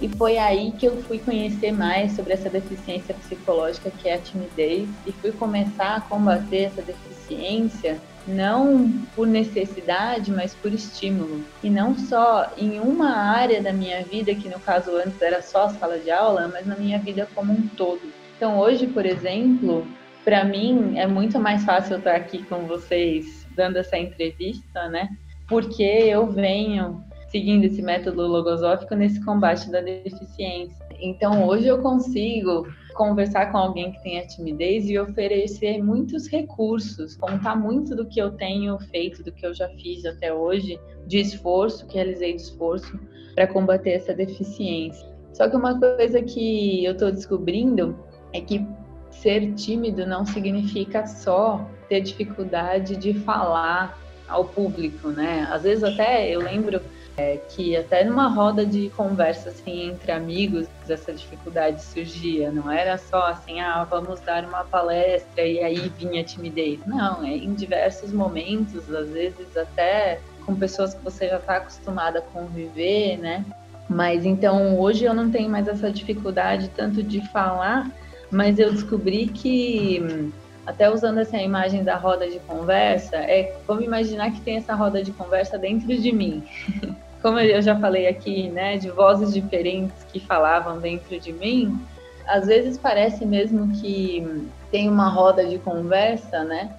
E 0.00 0.08
foi 0.08 0.38
aí 0.38 0.72
que 0.72 0.86
eu 0.86 0.96
fui 1.02 1.18
conhecer 1.18 1.72
mais 1.72 2.12
sobre 2.12 2.32
essa 2.32 2.48
deficiência 2.48 3.14
psicológica 3.14 3.90
que 3.90 4.08
é 4.08 4.14
a 4.14 4.18
timidez 4.18 4.88
e 5.04 5.10
fui 5.10 5.32
começar 5.32 5.96
a 5.96 6.00
combater 6.00 6.64
essa 6.64 6.82
deficiência 6.82 7.98
não 8.28 8.92
por 9.16 9.26
necessidade, 9.26 10.30
mas 10.30 10.54
por 10.54 10.72
estímulo. 10.72 11.42
E 11.62 11.70
não 11.70 11.96
só 11.96 12.52
em 12.56 12.78
uma 12.78 13.16
área 13.16 13.62
da 13.62 13.72
minha 13.72 14.04
vida, 14.04 14.34
que 14.34 14.48
no 14.48 14.60
caso 14.60 14.94
antes 14.96 15.20
era 15.20 15.42
só 15.42 15.64
a 15.64 15.70
sala 15.70 15.98
de 15.98 16.10
aula, 16.10 16.48
mas 16.52 16.66
na 16.66 16.76
minha 16.76 16.98
vida 16.98 17.26
como 17.34 17.52
um 17.52 17.66
todo. 17.68 18.02
Então 18.36 18.58
hoje, 18.58 18.86
por 18.86 19.06
exemplo, 19.06 19.86
para 20.24 20.44
mim 20.44 20.98
é 20.98 21.06
muito 21.06 21.40
mais 21.40 21.64
fácil 21.64 21.96
estar 21.98 22.14
aqui 22.14 22.42
com 22.44 22.66
vocês 22.66 23.46
dando 23.56 23.78
essa 23.78 23.98
entrevista, 23.98 24.88
né? 24.88 25.08
Porque 25.48 25.82
eu 25.82 26.26
venho 26.26 27.02
seguindo 27.28 27.64
esse 27.64 27.82
método 27.82 28.26
logosófico 28.26 28.94
nesse 28.94 29.22
combate 29.24 29.70
da 29.70 29.80
deficiência. 29.80 30.86
Então, 31.00 31.46
hoje 31.46 31.68
eu 31.68 31.80
consigo 31.80 32.66
conversar 32.94 33.52
com 33.52 33.58
alguém 33.58 33.92
que 33.92 34.02
tenha 34.02 34.26
timidez 34.26 34.90
e 34.90 34.98
oferecer 34.98 35.82
muitos 35.82 36.26
recursos, 36.26 37.16
contar 37.16 37.54
muito 37.54 37.94
do 37.94 38.06
que 38.06 38.20
eu 38.20 38.32
tenho 38.32 38.78
feito, 38.78 39.22
do 39.22 39.30
que 39.30 39.46
eu 39.46 39.54
já 39.54 39.68
fiz 39.68 40.04
até 40.04 40.32
hoje, 40.32 40.80
de 41.06 41.18
esforço, 41.18 41.86
que 41.86 41.94
realizei 41.94 42.34
de 42.34 42.42
esforço 42.42 42.98
para 43.34 43.46
combater 43.46 43.90
essa 43.90 44.12
deficiência. 44.12 45.06
Só 45.32 45.48
que 45.48 45.56
uma 45.56 45.78
coisa 45.78 46.20
que 46.20 46.84
eu 46.84 46.92
estou 46.92 47.12
descobrindo 47.12 47.96
é 48.32 48.40
que 48.40 48.66
ser 49.10 49.54
tímido 49.54 50.04
não 50.04 50.24
significa 50.24 51.06
só 51.06 51.64
ter 51.88 52.00
dificuldade 52.00 52.96
de 52.96 53.14
falar 53.14 53.96
ao 54.28 54.44
público, 54.44 55.08
né? 55.08 55.48
Às 55.50 55.62
vezes 55.62 55.84
até 55.84 56.28
eu 56.28 56.40
lembro 56.40 56.80
é, 57.18 57.36
que 57.48 57.76
até 57.76 58.04
numa 58.04 58.28
roda 58.28 58.64
de 58.64 58.90
conversa 58.90 59.48
assim 59.48 59.90
entre 59.90 60.12
amigos 60.12 60.68
essa 60.88 61.12
dificuldade 61.12 61.82
surgia, 61.82 62.50
não 62.50 62.70
era 62.70 62.96
só 62.96 63.26
assim, 63.26 63.60
ah, 63.60 63.84
vamos 63.84 64.20
dar 64.20 64.44
uma 64.44 64.64
palestra 64.64 65.44
e 65.44 65.62
aí 65.62 65.92
vinha 65.98 66.24
timidez. 66.24 66.80
Não, 66.86 67.22
é 67.24 67.30
em 67.30 67.52
diversos 67.52 68.12
momentos, 68.12 68.88
às 68.94 69.10
vezes 69.10 69.54
até 69.56 70.20
com 70.46 70.54
pessoas 70.54 70.94
que 70.94 71.04
você 71.04 71.28
já 71.28 71.36
está 71.36 71.56
acostumada 71.56 72.20
a 72.20 72.22
conviver, 72.22 73.18
né? 73.18 73.44
Mas 73.88 74.24
então 74.24 74.78
hoje 74.78 75.04
eu 75.04 75.12
não 75.12 75.30
tenho 75.30 75.50
mais 75.50 75.66
essa 75.66 75.90
dificuldade 75.90 76.70
tanto 76.74 77.02
de 77.02 77.20
falar, 77.28 77.90
mas 78.30 78.58
eu 78.58 78.72
descobri 78.72 79.26
que 79.26 80.30
até 80.64 80.88
usando 80.88 81.18
essa 81.18 81.36
imagem 81.38 81.82
da 81.82 81.96
roda 81.96 82.28
de 82.30 82.38
conversa, 82.40 83.16
é 83.16 83.56
vamos 83.66 83.84
imaginar 83.84 84.30
que 84.30 84.40
tem 84.40 84.56
essa 84.56 84.74
roda 84.74 85.02
de 85.02 85.12
conversa 85.12 85.58
dentro 85.58 85.88
de 85.88 86.12
mim. 86.12 86.44
como 87.28 87.40
eu 87.40 87.60
já 87.60 87.78
falei 87.78 88.08
aqui, 88.08 88.48
né, 88.48 88.78
de 88.78 88.88
vozes 88.88 89.34
diferentes 89.34 90.02
que 90.10 90.18
falavam 90.18 90.80
dentro 90.80 91.20
de 91.20 91.30
mim, 91.30 91.78
às 92.26 92.46
vezes 92.46 92.78
parece 92.78 93.26
mesmo 93.26 93.70
que 93.78 94.26
tem 94.70 94.88
uma 94.88 95.10
roda 95.10 95.44
de 95.44 95.58
conversa, 95.58 96.42
né? 96.42 96.74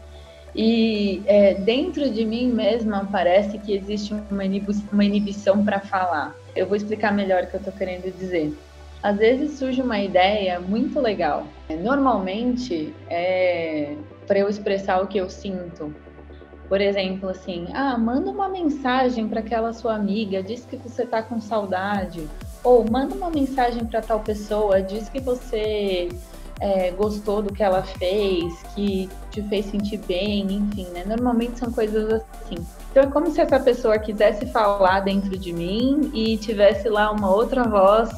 E 0.55 1.21
é, 1.27 1.53
dentro 1.53 2.09
de 2.09 2.25
mim 2.25 2.51
mesma 2.51 3.07
parece 3.11 3.59
que 3.59 3.75
existe 3.75 4.11
uma, 4.11 4.43
uma 4.91 5.05
inibição 5.05 5.63
para 5.63 5.79
falar. 5.81 6.35
Eu 6.55 6.65
vou 6.65 6.75
explicar 6.75 7.13
melhor 7.13 7.43
o 7.43 7.47
que 7.47 7.55
eu 7.55 7.59
estou 7.59 7.73
querendo 7.73 8.11
dizer. 8.17 8.51
Às 9.03 9.17
vezes 9.17 9.59
surge 9.59 9.83
uma 9.83 9.99
ideia 9.99 10.59
muito 10.59 10.99
legal. 10.99 11.45
Normalmente 11.69 12.91
é 13.07 13.93
para 14.25 14.39
eu 14.39 14.49
expressar 14.49 14.99
o 14.99 15.07
que 15.07 15.19
eu 15.19 15.29
sinto, 15.29 15.93
por 16.69 16.79
exemplo, 16.79 17.29
assim, 17.29 17.67
ah, 17.73 17.97
manda 17.97 18.29
uma 18.29 18.47
mensagem 18.47 19.27
para 19.27 19.39
aquela 19.39 19.73
sua 19.73 19.95
amiga, 19.95 20.43
diz 20.43 20.63
que 20.65 20.77
você 20.77 21.01
está 21.01 21.23
com 21.23 21.41
saudade. 21.41 22.29
Ou 22.63 22.85
manda 22.89 23.15
uma 23.15 23.31
mensagem 23.31 23.83
para 23.85 24.01
tal 24.01 24.19
pessoa, 24.19 24.79
diz 24.79 25.09
que 25.09 25.19
você 25.19 26.09
é, 26.59 26.91
gostou 26.91 27.41
do 27.41 27.51
que 27.51 27.63
ela 27.63 27.81
fez, 27.81 28.61
que 28.75 29.09
te 29.31 29.41
fez 29.43 29.65
sentir 29.65 29.97
bem, 29.97 30.41
enfim, 30.53 30.85
né? 30.89 31.03
Normalmente 31.07 31.57
são 31.57 31.71
coisas 31.71 32.13
assim. 32.13 32.63
Então 32.91 33.03
é 33.03 33.07
como 33.07 33.31
se 33.31 33.41
essa 33.41 33.59
pessoa 33.59 33.97
quisesse 33.97 34.45
falar 34.47 34.99
dentro 34.99 35.35
de 35.37 35.51
mim 35.51 36.11
e 36.13 36.37
tivesse 36.37 36.87
lá 36.87 37.11
uma 37.11 37.33
outra 37.33 37.63
voz 37.63 38.11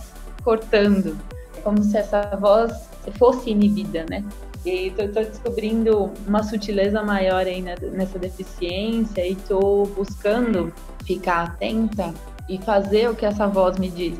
cortando. 0.43 1.17
É 1.57 1.61
como 1.61 1.81
se 1.83 1.97
essa 1.97 2.21
voz 2.37 2.73
fosse 3.17 3.51
inibida, 3.51 4.05
né? 4.09 4.25
E 4.65 4.87
estou 4.87 5.07
descobrindo 5.07 6.11
uma 6.27 6.43
sutileza 6.43 7.01
maior 7.03 7.45
aí 7.47 7.61
nessa 7.61 8.19
deficiência 8.19 9.25
e 9.25 9.33
estou 9.33 9.87
buscando 9.87 10.71
ficar 11.03 11.43
atenta 11.43 12.13
e 12.47 12.59
fazer 12.59 13.09
o 13.09 13.15
que 13.15 13.25
essa 13.25 13.47
voz 13.47 13.79
me 13.79 13.89
diz. 13.89 14.17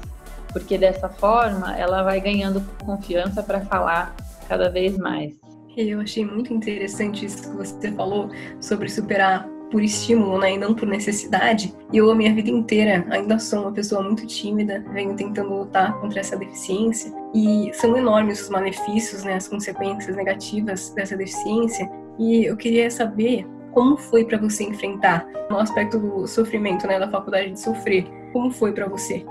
Porque 0.51 0.77
dessa 0.77 1.07
forma 1.07 1.77
ela 1.77 2.03
vai 2.03 2.19
ganhando 2.19 2.61
confiança 2.83 3.43
para 3.43 3.61
falar 3.61 4.15
cada 4.47 4.69
vez 4.69 4.97
mais. 4.97 5.33
Eu 5.77 6.01
achei 6.01 6.25
muito 6.25 6.53
interessante 6.53 7.25
isso 7.25 7.43
que 7.43 7.55
você 7.55 7.91
falou 7.91 8.29
sobre 8.59 8.89
superar 8.89 9.47
por 9.71 9.81
estímulo, 9.81 10.37
né, 10.37 10.53
e 10.53 10.57
não 10.57 10.75
por 10.75 10.87
necessidade. 10.87 11.73
E 11.91 11.97
eu, 11.97 12.11
a 12.11 12.15
minha 12.15 12.33
vida 12.33 12.49
inteira, 12.49 13.05
ainda 13.09 13.39
sou 13.39 13.61
uma 13.61 13.71
pessoa 13.71 14.03
muito 14.03 14.27
tímida, 14.27 14.83
venho 14.91 15.15
tentando 15.15 15.53
lutar 15.53 15.99
contra 15.99 16.19
essa 16.19 16.35
deficiência. 16.37 17.11
E 17.33 17.71
são 17.73 17.95
enormes 17.95 18.41
os 18.41 18.49
malefícios, 18.49 19.23
né, 19.23 19.35
as 19.35 19.47
consequências 19.47 20.15
negativas 20.15 20.89
dessa 20.89 21.15
deficiência. 21.15 21.89
E 22.19 22.45
eu 22.45 22.57
queria 22.57 22.91
saber 22.91 23.47
como 23.71 23.95
foi 23.95 24.25
para 24.25 24.37
você 24.37 24.65
enfrentar 24.65 25.25
no 25.49 25.57
aspecto 25.57 25.97
do 25.97 26.27
sofrimento, 26.27 26.85
né, 26.85 26.99
da 26.99 27.09
faculdade 27.09 27.51
de 27.51 27.59
sofrer. 27.59 28.05
Como 28.33 28.51
foi 28.51 28.73
para 28.73 28.87
você? 28.87 29.25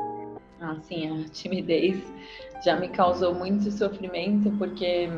Ah, 0.61 0.77
sim, 0.83 1.25
a 1.25 1.29
timidez 1.31 1.99
já 2.65 2.77
me 2.77 2.89
causou 2.89 3.35
muito 3.35 3.71
sofrimento 3.71 4.51
porque 4.59 5.09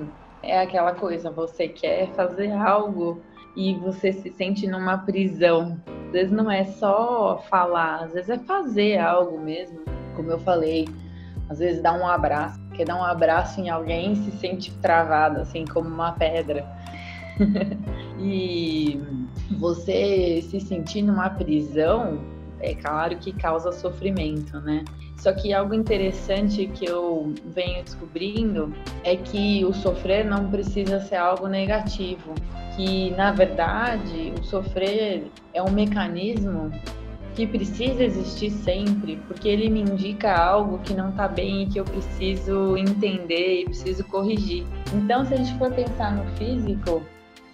é 0.43 0.61
aquela 0.61 0.93
coisa, 0.95 1.31
você 1.31 1.69
quer 1.69 2.12
fazer 2.14 2.52
algo 2.52 3.21
e 3.57 3.75
você 3.75 4.13
se 4.13 4.31
sente 4.31 4.67
numa 4.67 4.99
prisão. 4.99 5.81
Às 6.07 6.13
vezes 6.13 6.33
não 6.33 6.51
é 6.51 6.65
só 6.65 7.43
falar, 7.49 8.05
às 8.05 8.13
vezes 8.13 8.31
é 8.31 8.39
fazer 8.39 8.99
algo 8.99 9.41
mesmo. 9.41 9.81
Como 10.15 10.31
eu 10.31 10.39
falei, 10.39 10.87
às 11.49 11.59
vezes 11.59 11.83
dá 11.83 11.93
um 11.93 12.07
abraço, 12.07 12.61
quer 12.75 12.85
dar 12.85 12.97
um 12.97 13.05
abraço 13.05 13.61
em 13.61 13.71
alguém 13.71 14.15
se 14.15 14.31
sente 14.33 14.73
travado, 14.79 15.41
assim, 15.41 15.65
como 15.65 15.89
uma 15.89 16.13
pedra. 16.13 16.67
e 18.19 19.01
você 19.59 20.41
se 20.43 20.61
sentir 20.61 21.03
numa 21.03 21.31
prisão, 21.31 22.21
é 22.62 22.75
claro 22.75 23.16
que 23.16 23.33
causa 23.33 23.73
sofrimento, 23.73 24.61
né? 24.61 24.85
Só 25.16 25.33
que 25.33 25.52
algo 25.52 25.75
interessante 25.75 26.66
que 26.66 26.85
eu 26.85 27.33
venho 27.47 27.83
descobrindo 27.85 28.75
é 29.04 29.16
que 29.16 29.64
o 29.64 29.73
sofrer 29.73 30.25
não 30.25 30.50
precisa 30.50 31.00
ser 31.00 31.16
algo 31.16 31.47
negativo, 31.47 32.35
que 32.76 33.11
na 33.11 33.31
verdade 33.31 34.33
o 34.40 34.45
sofrer 34.45 35.26
é 35.52 35.62
um 35.62 35.71
mecanismo 35.71 36.73
que 37.35 37.47
precisa 37.47 38.04
existir 38.04 38.50
sempre, 38.50 39.16
porque 39.26 39.49
ele 39.49 39.69
me 39.71 39.81
indica 39.81 40.35
algo 40.35 40.78
que 40.78 40.92
não 40.92 41.11
está 41.11 41.26
bem 41.28 41.62
e 41.62 41.66
que 41.66 41.81
eu 41.81 41.85
preciso 41.85 42.76
entender 42.76 43.62
e 43.62 43.64
preciso 43.64 44.04
corrigir. 44.04 44.66
Então, 44.92 45.25
se 45.25 45.35
a 45.35 45.37
gente 45.38 45.57
for 45.59 45.73
pensar 45.73 46.14
no 46.14 46.25
físico, 46.37 47.02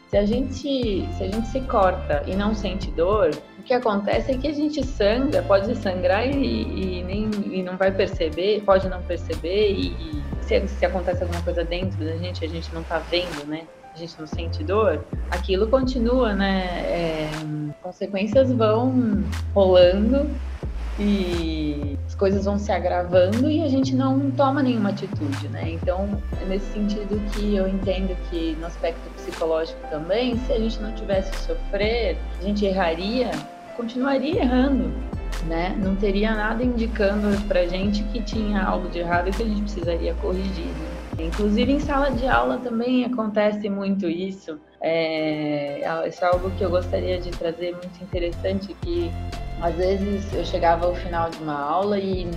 Se 0.09 0.17
a 0.17 0.25
gente 0.25 1.07
se, 1.13 1.23
a 1.23 1.27
gente 1.29 1.49
se 1.49 1.61
corta 1.61 2.23
e 2.27 2.35
não 2.35 2.55
sente 2.55 2.91
dor, 2.91 3.31
o 3.59 3.63
que 3.63 3.75
acontece 3.75 4.33
é 4.33 4.39
que 4.39 4.49
a 4.49 4.53
gente 4.53 4.85
sangra, 4.85 5.43
pode 5.43 5.77
sangrar 5.77 6.27
e, 6.27 6.99
e 6.99 7.05
nem, 7.05 7.31
e 7.53 7.63
não 7.63 7.77
vai 7.77 7.93
perceber, 7.93 8.63
pode 8.65 8.89
não 8.89 9.03
perceber, 9.03 9.71
e, 9.71 9.89
e 9.89 10.23
se, 10.41 10.67
se 10.67 10.87
acontece 10.87 11.23
alguma 11.23 11.43
coisa 11.43 11.63
dentro 11.63 12.03
da 12.03 12.17
gente, 12.17 12.43
a 12.43 12.49
gente 12.49 12.75
não 12.75 12.83
tá 12.83 12.99
vendo, 12.99 13.47
né? 13.47 13.67
A 13.95 13.99
gente 13.99 14.19
não 14.19 14.27
sente 14.27 14.65
dor, 14.65 15.05
aquilo 15.31 15.67
continua, 15.67 16.33
né? 16.33 16.65
É, 16.87 17.31
consequências 17.83 18.51
vão 18.51 19.23
rolando 19.55 20.31
e 20.99 21.99
coisas 22.19 22.45
vão 22.45 22.59
se 22.59 22.71
agravando 22.73 23.49
e 23.49 23.63
a 23.63 23.69
gente 23.69 23.95
não 23.95 24.31
toma 24.33 24.63
nenhuma 24.63 24.91
atitude, 24.91 25.49
né? 25.49 25.71
Então, 25.71 26.21
é 26.43 26.45
nesse 26.45 26.73
sentido 26.73 27.21
que 27.33 27.55
eu 27.55 27.69
entendo 27.69 28.17
que 28.29 28.57
no 28.61 28.67
aspecto 28.67 29.09
psicológico 29.15 29.81
também, 29.89 30.37
se 30.39 30.53
a 30.53 30.59
gente 30.59 30.81
não 30.81 30.93
tivesse 30.93 31.33
sofrer, 31.47 32.19
a 32.41 32.43
gente 32.43 32.67
erraria, 32.67 33.31
continuaria 33.77 34.43
errando, 34.43 34.93
né? 35.47 35.79
Não 35.79 35.95
teria 35.95 36.35
nada 36.35 36.65
indicando 36.65 37.41
pra 37.47 37.65
gente 37.67 38.03
que 38.05 38.21
tinha 38.21 38.63
algo 38.63 38.89
de 38.89 38.99
errado 38.99 39.29
e 39.29 39.31
que 39.31 39.43
a 39.43 39.47
gente 39.47 39.63
precisaria 39.63 40.13
corrigir. 40.15 40.67
Né? 40.67 41.25
Inclusive 41.27 41.73
em 41.73 41.81
sala 41.81 42.11
de 42.11 42.27
aula 42.27 42.59
também 42.59 43.05
acontece 43.05 43.69
muito 43.71 44.09
isso. 44.09 44.59
É, 44.81 45.81
isso 46.09 46.25
é 46.25 46.29
algo 46.29 46.51
que 46.51 46.63
eu 46.63 46.71
gostaria 46.71 47.21
de 47.21 47.31
trazer 47.31 47.73
muito 47.73 48.03
interessante 48.03 48.75
que 48.81 49.11
às 49.61 49.75
vezes 49.75 50.33
eu 50.33 50.45
chegava 50.45 50.87
ao 50.87 50.95
final 50.95 51.31
de 51.31 51.39
uma 51.39 51.59
aula 51.59 51.99
e 51.99 52.31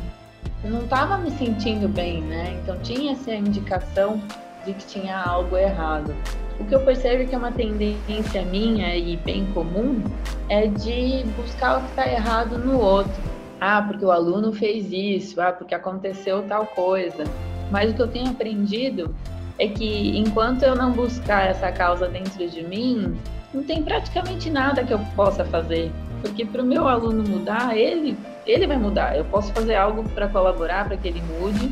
não 0.63 0.81
estava 0.81 1.17
me 1.17 1.31
sentindo 1.31 1.87
bem, 1.87 2.21
né? 2.21 2.59
Então 2.61 2.77
tinha 2.79 3.13
essa 3.13 3.33
indicação 3.33 4.21
de 4.65 4.73
que 4.73 4.85
tinha 4.85 5.17
algo 5.17 5.57
errado. 5.57 6.15
O 6.59 6.65
que 6.65 6.75
eu 6.75 6.81
percebo 6.81 7.27
que 7.27 7.33
é 7.33 7.37
uma 7.37 7.51
tendência 7.51 8.43
minha 8.43 8.95
e 8.95 9.17
bem 9.17 9.45
comum 9.53 10.03
é 10.47 10.67
de 10.67 11.23
buscar 11.35 11.77
o 11.77 11.81
que 11.81 11.89
está 11.89 12.07
errado 12.07 12.57
no 12.59 12.79
outro. 12.79 13.21
Ah, 13.59 13.81
porque 13.81 14.05
o 14.05 14.11
aluno 14.11 14.53
fez 14.53 14.91
isso, 14.91 15.41
ah, 15.41 15.51
porque 15.51 15.73
aconteceu 15.73 16.43
tal 16.43 16.65
coisa. 16.67 17.23
Mas 17.71 17.91
o 17.91 17.93
que 17.93 18.01
eu 18.01 18.07
tenho 18.07 18.29
aprendido 18.29 19.15
é 19.57 19.67
que 19.67 20.17
enquanto 20.17 20.63
eu 20.63 20.75
não 20.75 20.91
buscar 20.91 21.47
essa 21.47 21.71
causa 21.71 22.07
dentro 22.07 22.47
de 22.47 22.63
mim, 22.63 23.15
não 23.53 23.63
tem 23.63 23.83
praticamente 23.83 24.49
nada 24.49 24.83
que 24.83 24.93
eu 24.93 24.99
possa 25.15 25.45
fazer. 25.45 25.91
Porque 26.21 26.45
para 26.45 26.61
o 26.61 26.65
meu 26.65 26.87
aluno 26.87 27.23
mudar, 27.27 27.75
ele, 27.75 28.17
ele 28.45 28.67
vai 28.67 28.77
mudar. 28.77 29.17
Eu 29.17 29.25
posso 29.25 29.51
fazer 29.53 29.75
algo 29.75 30.07
para 30.09 30.27
colaborar, 30.27 30.85
para 30.85 30.97
que 30.97 31.07
ele 31.07 31.21
mude, 31.21 31.71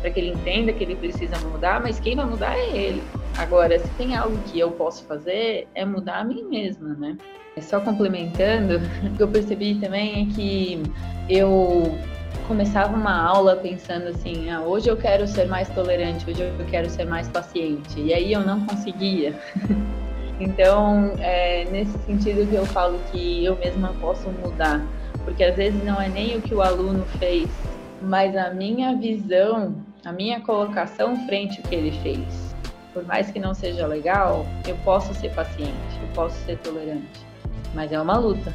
para 0.00 0.10
que 0.10 0.20
ele 0.20 0.30
entenda 0.30 0.72
que 0.72 0.82
ele 0.82 0.96
precisa 0.96 1.38
mudar, 1.48 1.80
mas 1.80 2.00
quem 2.00 2.16
vai 2.16 2.24
mudar 2.24 2.56
é 2.56 2.76
ele. 2.76 3.02
Agora, 3.38 3.78
se 3.78 3.88
tem 3.90 4.16
algo 4.16 4.36
que 4.46 4.58
eu 4.58 4.70
posso 4.70 5.04
fazer, 5.04 5.68
é 5.74 5.84
mudar 5.84 6.18
a 6.18 6.24
mim 6.24 6.44
mesma, 6.44 6.94
né? 6.94 7.16
É 7.56 7.60
só 7.60 7.80
complementando, 7.80 8.80
o 9.06 9.16
que 9.16 9.22
eu 9.22 9.28
percebi 9.28 9.74
também 9.76 10.22
é 10.22 10.34
que 10.34 10.82
eu 11.28 11.98
começava 12.46 12.96
uma 12.96 13.22
aula 13.22 13.56
pensando 13.56 14.08
assim, 14.08 14.50
ah, 14.50 14.60
hoje 14.60 14.88
eu 14.88 14.96
quero 14.96 15.26
ser 15.26 15.46
mais 15.46 15.68
tolerante, 15.68 16.28
hoje 16.28 16.42
eu 16.42 16.66
quero 16.66 16.88
ser 16.90 17.04
mais 17.04 17.28
paciente, 17.28 18.00
e 18.00 18.12
aí 18.12 18.32
eu 18.32 18.40
não 18.40 18.64
conseguia. 18.66 19.38
Então, 20.40 21.12
é 21.18 21.66
nesse 21.70 21.96
sentido 22.06 22.48
que 22.48 22.54
eu 22.54 22.64
falo 22.64 22.98
que 23.12 23.44
eu 23.44 23.56
mesma 23.58 23.94
posso 24.00 24.30
mudar, 24.30 24.84
porque 25.22 25.44
às 25.44 25.54
vezes 25.54 25.84
não 25.84 26.00
é 26.00 26.08
nem 26.08 26.38
o 26.38 26.40
que 26.40 26.54
o 26.54 26.62
aluno 26.62 27.04
fez, 27.18 27.46
mas 28.00 28.34
a 28.34 28.48
minha 28.48 28.96
visão, 28.96 29.74
a 30.02 30.10
minha 30.10 30.40
colocação 30.40 31.14
frente 31.26 31.60
ao 31.62 31.68
que 31.68 31.74
ele 31.74 31.92
fez. 32.02 32.56
Por 32.94 33.04
mais 33.04 33.30
que 33.30 33.38
não 33.38 33.52
seja 33.52 33.86
legal, 33.86 34.46
eu 34.66 34.74
posso 34.78 35.12
ser 35.14 35.30
paciente, 35.34 36.00
eu 36.00 36.08
posso 36.14 36.34
ser 36.46 36.56
tolerante, 36.58 37.20
mas 37.74 37.92
é 37.92 38.00
uma 38.00 38.18
luta. 38.18 38.52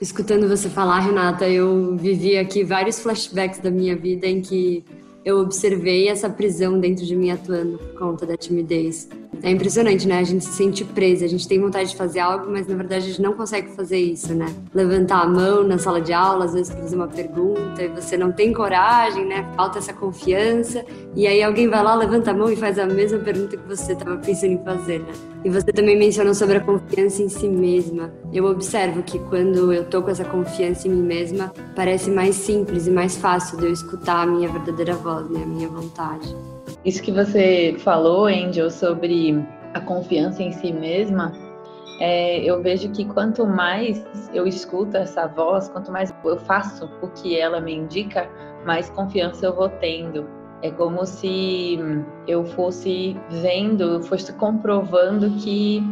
Escutando 0.00 0.48
você 0.48 0.68
falar, 0.68 1.00
Renata, 1.00 1.48
eu 1.48 1.96
vivi 1.96 2.38
aqui 2.38 2.62
vários 2.62 3.00
flashbacks 3.00 3.58
da 3.58 3.70
minha 3.70 3.96
vida 3.96 4.26
em 4.26 4.40
que 4.40 4.84
eu 5.24 5.38
observei 5.40 6.08
essa 6.08 6.28
prisão 6.28 6.78
dentro 6.78 7.04
de 7.04 7.16
mim 7.16 7.30
atuando 7.30 7.78
por 7.78 7.98
conta 7.98 8.26
da 8.26 8.36
timidez. 8.36 9.08
É 9.42 9.50
impressionante, 9.50 10.06
né? 10.06 10.18
A 10.18 10.22
gente 10.22 10.44
se 10.44 10.52
sente 10.52 10.84
presa, 10.84 11.24
a 11.24 11.28
gente 11.28 11.46
tem 11.46 11.60
vontade 11.60 11.90
de 11.90 11.96
fazer 11.96 12.20
algo, 12.20 12.50
mas 12.50 12.66
na 12.66 12.74
verdade 12.74 13.04
a 13.04 13.08
gente 13.08 13.22
não 13.22 13.34
consegue 13.34 13.68
fazer 13.74 13.98
isso, 13.98 14.34
né? 14.34 14.46
Levantar 14.72 15.22
a 15.22 15.26
mão 15.26 15.62
na 15.62 15.78
sala 15.78 16.00
de 16.00 16.12
aula, 16.12 16.44
às 16.44 16.52
vezes 16.52 16.70
para 16.70 16.82
fazer 16.82 16.96
uma 16.96 17.08
pergunta, 17.08 17.82
e 17.82 17.88
você 17.88 18.16
não 18.16 18.32
tem 18.32 18.52
coragem, 18.52 19.26
né? 19.26 19.50
Falta 19.56 19.78
essa 19.78 19.92
confiança, 19.92 20.84
e 21.14 21.26
aí 21.26 21.42
alguém 21.42 21.68
vai 21.68 21.82
lá, 21.82 21.94
levanta 21.94 22.30
a 22.30 22.34
mão 22.34 22.50
e 22.50 22.56
faz 22.56 22.78
a 22.78 22.86
mesma 22.86 23.18
pergunta 23.18 23.56
que 23.56 23.66
você 23.68 23.92
estava 23.92 24.16
pensando 24.16 24.52
em 24.52 24.64
fazer, 24.64 25.00
né? 25.00 25.12
E 25.44 25.50
você 25.50 25.72
também 25.72 25.98
mencionou 25.98 26.34
sobre 26.34 26.56
a 26.56 26.60
confiança 26.60 27.22
em 27.22 27.28
si 27.28 27.48
mesma. 27.48 28.10
Eu 28.32 28.46
observo 28.46 29.02
que 29.02 29.18
quando 29.18 29.72
eu 29.72 29.84
tô 29.84 30.02
com 30.02 30.10
essa 30.10 30.24
confiança 30.24 30.88
em 30.88 30.90
mim 30.90 31.02
mesma, 31.02 31.52
parece 31.76 32.10
mais 32.10 32.34
simples 32.34 32.86
e 32.86 32.90
mais 32.90 33.16
fácil 33.16 33.58
de 33.58 33.66
eu 33.66 33.72
escutar 33.72 34.22
a 34.22 34.26
minha 34.26 34.48
verdadeira 34.48 34.94
voz, 34.94 35.28
né? 35.28 35.42
A 35.42 35.46
minha 35.46 35.68
vontade. 35.68 36.34
Isso 36.84 37.02
que 37.02 37.10
você 37.10 37.74
falou, 37.78 38.26
Angel, 38.26 38.70
sobre 38.70 39.42
a 39.72 39.80
confiança 39.80 40.42
em 40.42 40.52
si 40.52 40.70
mesma, 40.70 41.32
é, 41.98 42.40
eu 42.44 42.62
vejo 42.62 42.90
que 42.90 43.04
quanto 43.06 43.46
mais 43.46 44.04
eu 44.34 44.46
escuto 44.46 44.96
essa 44.96 45.26
voz, 45.26 45.68
quanto 45.68 45.90
mais 45.90 46.12
eu 46.24 46.36
faço 46.40 46.90
o 47.00 47.08
que 47.08 47.38
ela 47.38 47.60
me 47.60 47.74
indica, 47.74 48.28
mais 48.66 48.90
confiança 48.90 49.46
eu 49.46 49.54
vou 49.54 49.68
tendo. 49.68 50.28
É 50.62 50.70
como 50.70 51.06
se 51.06 51.78
eu 52.26 52.44
fosse 52.44 53.16
vendo, 53.30 54.02
fosse 54.02 54.32
comprovando 54.34 55.30
que 55.38 55.82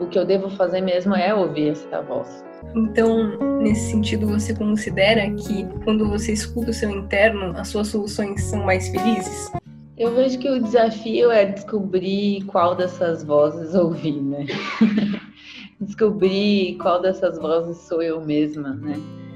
o 0.00 0.06
que 0.06 0.18
eu 0.18 0.24
devo 0.24 0.50
fazer 0.50 0.80
mesmo 0.80 1.14
é 1.14 1.34
ouvir 1.34 1.70
essa 1.70 2.02
voz. 2.02 2.44
Então, 2.74 3.38
nesse 3.60 3.90
sentido, 3.90 4.26
você 4.26 4.54
considera 4.54 5.30
que 5.30 5.66
quando 5.84 6.08
você 6.08 6.32
escuta 6.32 6.70
o 6.70 6.74
seu 6.74 6.90
interno, 6.90 7.54
as 7.56 7.68
suas 7.68 7.88
soluções 7.88 8.42
são 8.44 8.64
mais 8.64 8.88
felizes? 8.88 9.52
Eu 9.96 10.12
vejo 10.12 10.38
que 10.40 10.50
o 10.50 10.60
desafio 10.60 11.30
é 11.30 11.44
descobrir 11.44 12.44
qual 12.46 12.74
dessas 12.74 13.22
vozes 13.22 13.74
ouvir, 13.76 14.20
né? 14.20 14.44
descobrir 15.80 16.76
qual 16.78 17.00
dessas 17.00 17.38
vozes 17.38 17.76
sou 17.86 18.02
eu 18.02 18.20
mesma, 18.20 18.70
né? 18.74 18.94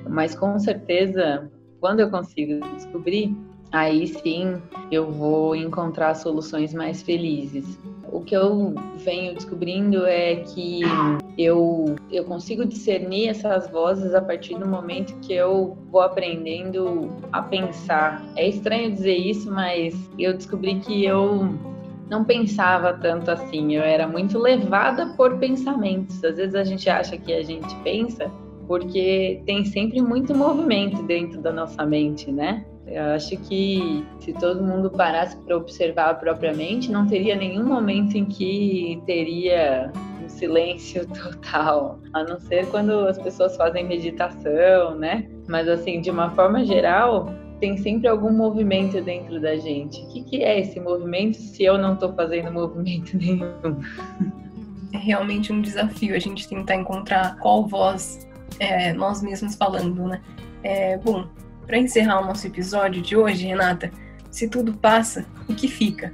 Mas 0.09 0.35
com 0.35 0.59
certeza, 0.59 1.49
quando 1.81 2.01
eu 2.01 2.11
consigo 2.11 2.59
descobrir, 2.75 3.37
aí 3.71 4.09
sim 4.09 4.61
eu 4.91 5.09
vou 5.13 5.55
encontrar 5.55 6.15
soluções 6.17 6.75
mais 6.75 7.03
felizes. 7.03 7.79
O 8.11 8.21
que 8.23 8.35
eu 8.35 8.75
venho 8.97 9.35
descobrindo 9.35 10.07
é 10.07 10.37
que 10.37 10.81
eu, 11.39 11.95
eu 12.11 12.25
consigo 12.25 12.67
discernir 12.67 13.29
essas 13.29 13.71
vozes 13.71 14.13
a 14.13 14.21
partir 14.21 14.59
do 14.59 14.67
momento 14.67 15.15
que 15.21 15.33
eu 15.33 15.79
vou 15.89 16.01
aprendendo 16.01 17.11
a 17.31 17.41
pensar. 17.41 18.27
É 18.35 18.49
estranho 18.49 18.91
dizer 18.91 19.17
isso, 19.17 19.49
mas 19.51 19.95
eu 20.19 20.35
descobri 20.35 20.81
que 20.81 21.05
eu 21.05 21.55
não 22.11 22.25
pensava 22.25 22.93
tanto 22.95 23.31
assim, 23.31 23.77
eu 23.77 23.83
era 23.83 24.09
muito 24.09 24.37
levada 24.37 25.15
por 25.17 25.39
pensamentos. 25.39 26.25
Às 26.25 26.39
vezes 26.39 26.57
a 26.57 26.65
gente 26.65 26.91
acha 26.91 27.17
que 27.17 27.33
a 27.33 27.43
gente 27.43 27.73
pensa 27.85 28.29
porque 28.67 29.41
tem 29.47 29.65
sempre 29.65 30.03
muito 30.03 30.35
movimento 30.35 31.03
dentro 31.05 31.41
da 31.41 31.53
nossa 31.53 31.87
mente, 31.87 32.33
né? 32.33 32.67
Eu 32.87 33.05
acho 33.15 33.37
que 33.37 34.05
se 34.19 34.33
todo 34.33 34.63
mundo 34.63 34.91
parasse 34.91 35.37
para 35.37 35.57
observar 35.57 36.19
propriamente, 36.19 36.91
não 36.91 37.07
teria 37.07 37.37
nenhum 37.37 37.65
momento 37.65 38.17
em 38.17 38.25
que 38.25 39.01
teria 39.07 39.93
silêncio 40.29 41.07
total, 41.15 41.99
a 42.13 42.25
não 42.25 42.39
ser 42.41 42.67
quando 42.67 42.93
as 43.07 43.19
pessoas 43.19 43.57
fazem 43.57 43.87
meditação, 43.87 44.95
né? 44.95 45.29
Mas 45.49 45.69
assim, 45.69 46.01
de 46.01 46.11
uma 46.11 46.31
forma 46.31 46.65
geral, 46.65 47.33
tem 47.61 47.77
sempre 47.77 48.09
algum 48.09 48.33
movimento 48.33 49.01
dentro 49.01 49.41
da 49.41 49.57
gente. 49.57 50.01
O 50.03 50.09
que, 50.09 50.23
que 50.25 50.43
é 50.43 50.61
esse 50.61 50.79
movimento 50.79 51.37
se 51.37 51.65
eu 51.65 51.77
não 51.77 51.95
estou 51.95 52.13
fazendo 52.15 52.51
movimento 52.53 53.17
nenhum? 53.17 53.81
É 54.93 54.99
realmente 54.99 55.53
um 55.53 55.61
desafio 55.61 56.15
a 56.15 56.19
gente 56.19 56.49
tentar 56.49 56.77
encontrar 56.77 57.37
qual 57.39 57.67
voz 57.67 58.27
é, 58.59 58.93
nós 58.93 59.23
mesmos 59.23 59.55
falando, 59.55 60.07
né? 60.07 60.21
É, 60.63 60.97
bom, 60.99 61.27
para 61.67 61.79
encerrar 61.79 62.23
o 62.23 62.27
nosso 62.27 62.47
episódio 62.47 63.03
de 63.03 63.17
hoje, 63.17 63.47
Renata, 63.47 63.93
se 64.31 64.49
tudo 64.49 64.73
passa, 64.73 65.27
o 65.49 65.55
que 65.55 65.69
fica? 65.69 66.13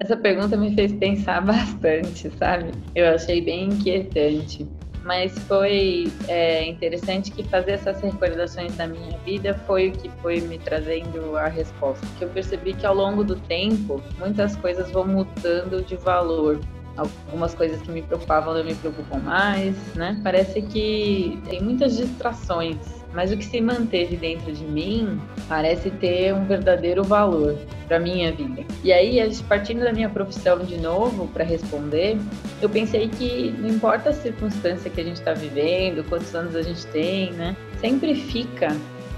Essa 0.00 0.16
pergunta 0.16 0.56
me 0.56 0.74
fez 0.74 0.92
pensar 0.94 1.42
bastante, 1.44 2.30
sabe? 2.38 2.72
Eu 2.94 3.14
achei 3.14 3.42
bem 3.42 3.66
inquietante. 3.66 4.66
Mas 5.04 5.38
foi 5.40 6.12
é, 6.28 6.66
interessante 6.66 7.30
que 7.30 7.42
fazer 7.44 7.72
essas 7.72 8.00
recordações 8.02 8.76
da 8.76 8.86
minha 8.86 9.16
vida 9.18 9.54
foi 9.66 9.88
o 9.88 9.92
que 9.92 10.10
foi 10.22 10.40
me 10.40 10.58
trazendo 10.58 11.36
a 11.36 11.48
resposta. 11.48 12.06
Que 12.18 12.24
eu 12.24 12.28
percebi 12.28 12.74
que 12.74 12.84
ao 12.84 12.94
longo 12.94 13.24
do 13.24 13.36
tempo, 13.36 14.02
muitas 14.18 14.56
coisas 14.56 14.90
vão 14.90 15.06
mudando 15.06 15.84
de 15.84 15.96
valor 15.96 16.60
algumas 16.96 17.54
coisas 17.54 17.80
que 17.80 17.90
me 17.90 18.02
preocupavam 18.02 18.52
não 18.52 18.64
me 18.64 18.74
preocupam 18.74 19.18
mais, 19.20 19.74
né? 19.94 20.20
Parece 20.22 20.60
que 20.60 21.40
tem 21.48 21.62
muitas 21.62 21.96
distrações 21.96 22.99
mas 23.12 23.32
o 23.32 23.36
que 23.36 23.44
se 23.44 23.60
manteve 23.60 24.16
dentro 24.16 24.52
de 24.52 24.64
mim 24.64 25.20
parece 25.48 25.90
ter 25.90 26.34
um 26.34 26.44
verdadeiro 26.44 27.02
valor. 27.04 27.56
para 27.88 27.98
minha 27.98 28.30
vida. 28.30 28.64
E 28.84 28.92
aí, 28.92 29.18
partindo 29.48 29.80
da 29.82 29.92
minha 29.92 30.08
profissão 30.08 30.60
de 30.60 30.76
novo 30.76 31.26
para 31.26 31.42
responder, 31.42 32.16
eu 32.62 32.68
pensei 32.68 33.08
que 33.08 33.52
não 33.58 33.68
importa 33.68 34.10
a 34.10 34.12
circunstância 34.12 34.88
que 34.88 35.00
a 35.00 35.04
gente 35.04 35.16
está 35.16 35.32
vivendo, 35.32 36.08
quantos 36.08 36.32
anos 36.32 36.54
a 36.54 36.62
gente 36.62 36.86
tem, 36.86 37.32
né? 37.32 37.56
Sempre 37.80 38.14
fica 38.14 38.68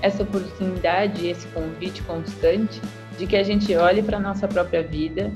essa 0.01 0.23
oportunidade, 0.23 1.29
esse 1.29 1.47
convite 1.49 2.03
constante 2.03 2.81
de 3.19 3.27
que 3.27 3.37
a 3.37 3.43
gente 3.43 3.77
olhe 3.77 4.03
para 4.03 4.19
nossa 4.19 4.49
própria 4.49 4.83
vida 4.83 5.31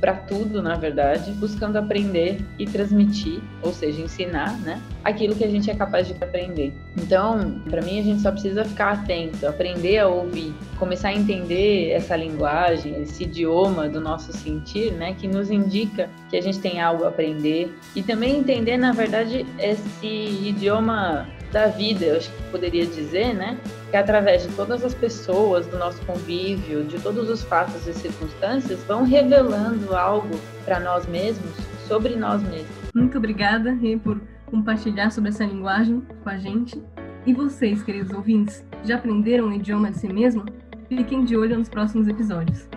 para 0.00 0.14
tudo, 0.14 0.62
na 0.62 0.76
verdade, 0.76 1.30
buscando 1.32 1.76
aprender 1.76 2.40
e 2.58 2.66
transmitir, 2.66 3.40
ou 3.62 3.72
seja, 3.72 4.00
ensinar, 4.00 4.58
né, 4.60 4.80
aquilo 5.02 5.34
que 5.34 5.44
a 5.44 5.48
gente 5.48 5.70
é 5.70 5.74
capaz 5.74 6.06
de 6.06 6.14
aprender. 6.14 6.72
Então, 6.96 7.60
para 7.68 7.82
mim, 7.82 7.98
a 7.98 8.02
gente 8.02 8.20
só 8.20 8.30
precisa 8.30 8.64
ficar 8.64 8.92
atento, 8.92 9.46
aprender 9.46 9.98
a 9.98 10.08
ouvir, 10.08 10.54
começar 10.78 11.08
a 11.08 11.14
entender 11.14 11.90
essa 11.90 12.16
linguagem, 12.16 13.02
esse 13.02 13.24
idioma 13.24 13.88
do 13.88 14.00
nosso 14.00 14.32
sentir, 14.32 14.92
né, 14.92 15.14
que 15.14 15.26
nos 15.26 15.50
indica 15.50 16.08
que 16.28 16.36
a 16.36 16.40
gente 16.40 16.58
tem 16.58 16.80
algo 16.80 17.04
a 17.04 17.08
aprender 17.08 17.74
e 17.94 18.02
também 18.02 18.38
entender, 18.38 18.76
na 18.76 18.92
verdade, 18.92 19.46
esse 19.58 20.06
idioma 20.06 21.28
da 21.52 21.68
vida, 21.68 22.04
eu 22.04 22.16
acho 22.16 22.30
que 22.30 22.42
poderia 22.50 22.84
dizer, 22.84 23.34
né? 23.34 23.56
Que 23.96 24.00
através 24.00 24.42
de 24.42 24.54
todas 24.54 24.84
as 24.84 24.92
pessoas, 24.92 25.66
do 25.68 25.78
nosso 25.78 26.04
convívio, 26.04 26.84
de 26.84 27.00
todos 27.00 27.30
os 27.30 27.42
fatos 27.42 27.86
e 27.86 27.94
circunstâncias, 27.94 28.84
vão 28.84 29.04
revelando 29.04 29.96
algo 29.96 30.38
para 30.66 30.78
nós 30.78 31.06
mesmos, 31.06 31.56
sobre 31.88 32.14
nós 32.14 32.42
mesmos. 32.42 32.68
Muito 32.94 33.16
obrigada, 33.16 33.72
Rê, 33.72 33.96
por 33.96 34.20
compartilhar 34.44 35.10
sobre 35.10 35.30
essa 35.30 35.46
linguagem 35.46 36.02
com 36.22 36.28
a 36.28 36.36
gente. 36.36 36.78
E 37.24 37.32
vocês, 37.32 37.82
queridos 37.82 38.12
ouvintes, 38.12 38.62
já 38.84 38.96
aprenderam 38.96 39.48
o 39.48 39.52
idioma 39.54 39.90
de 39.90 39.96
si 39.96 40.12
mesmo? 40.12 40.44
Fiquem 40.90 41.24
de 41.24 41.34
olho 41.34 41.56
nos 41.56 41.70
próximos 41.70 42.06
episódios. 42.06 42.68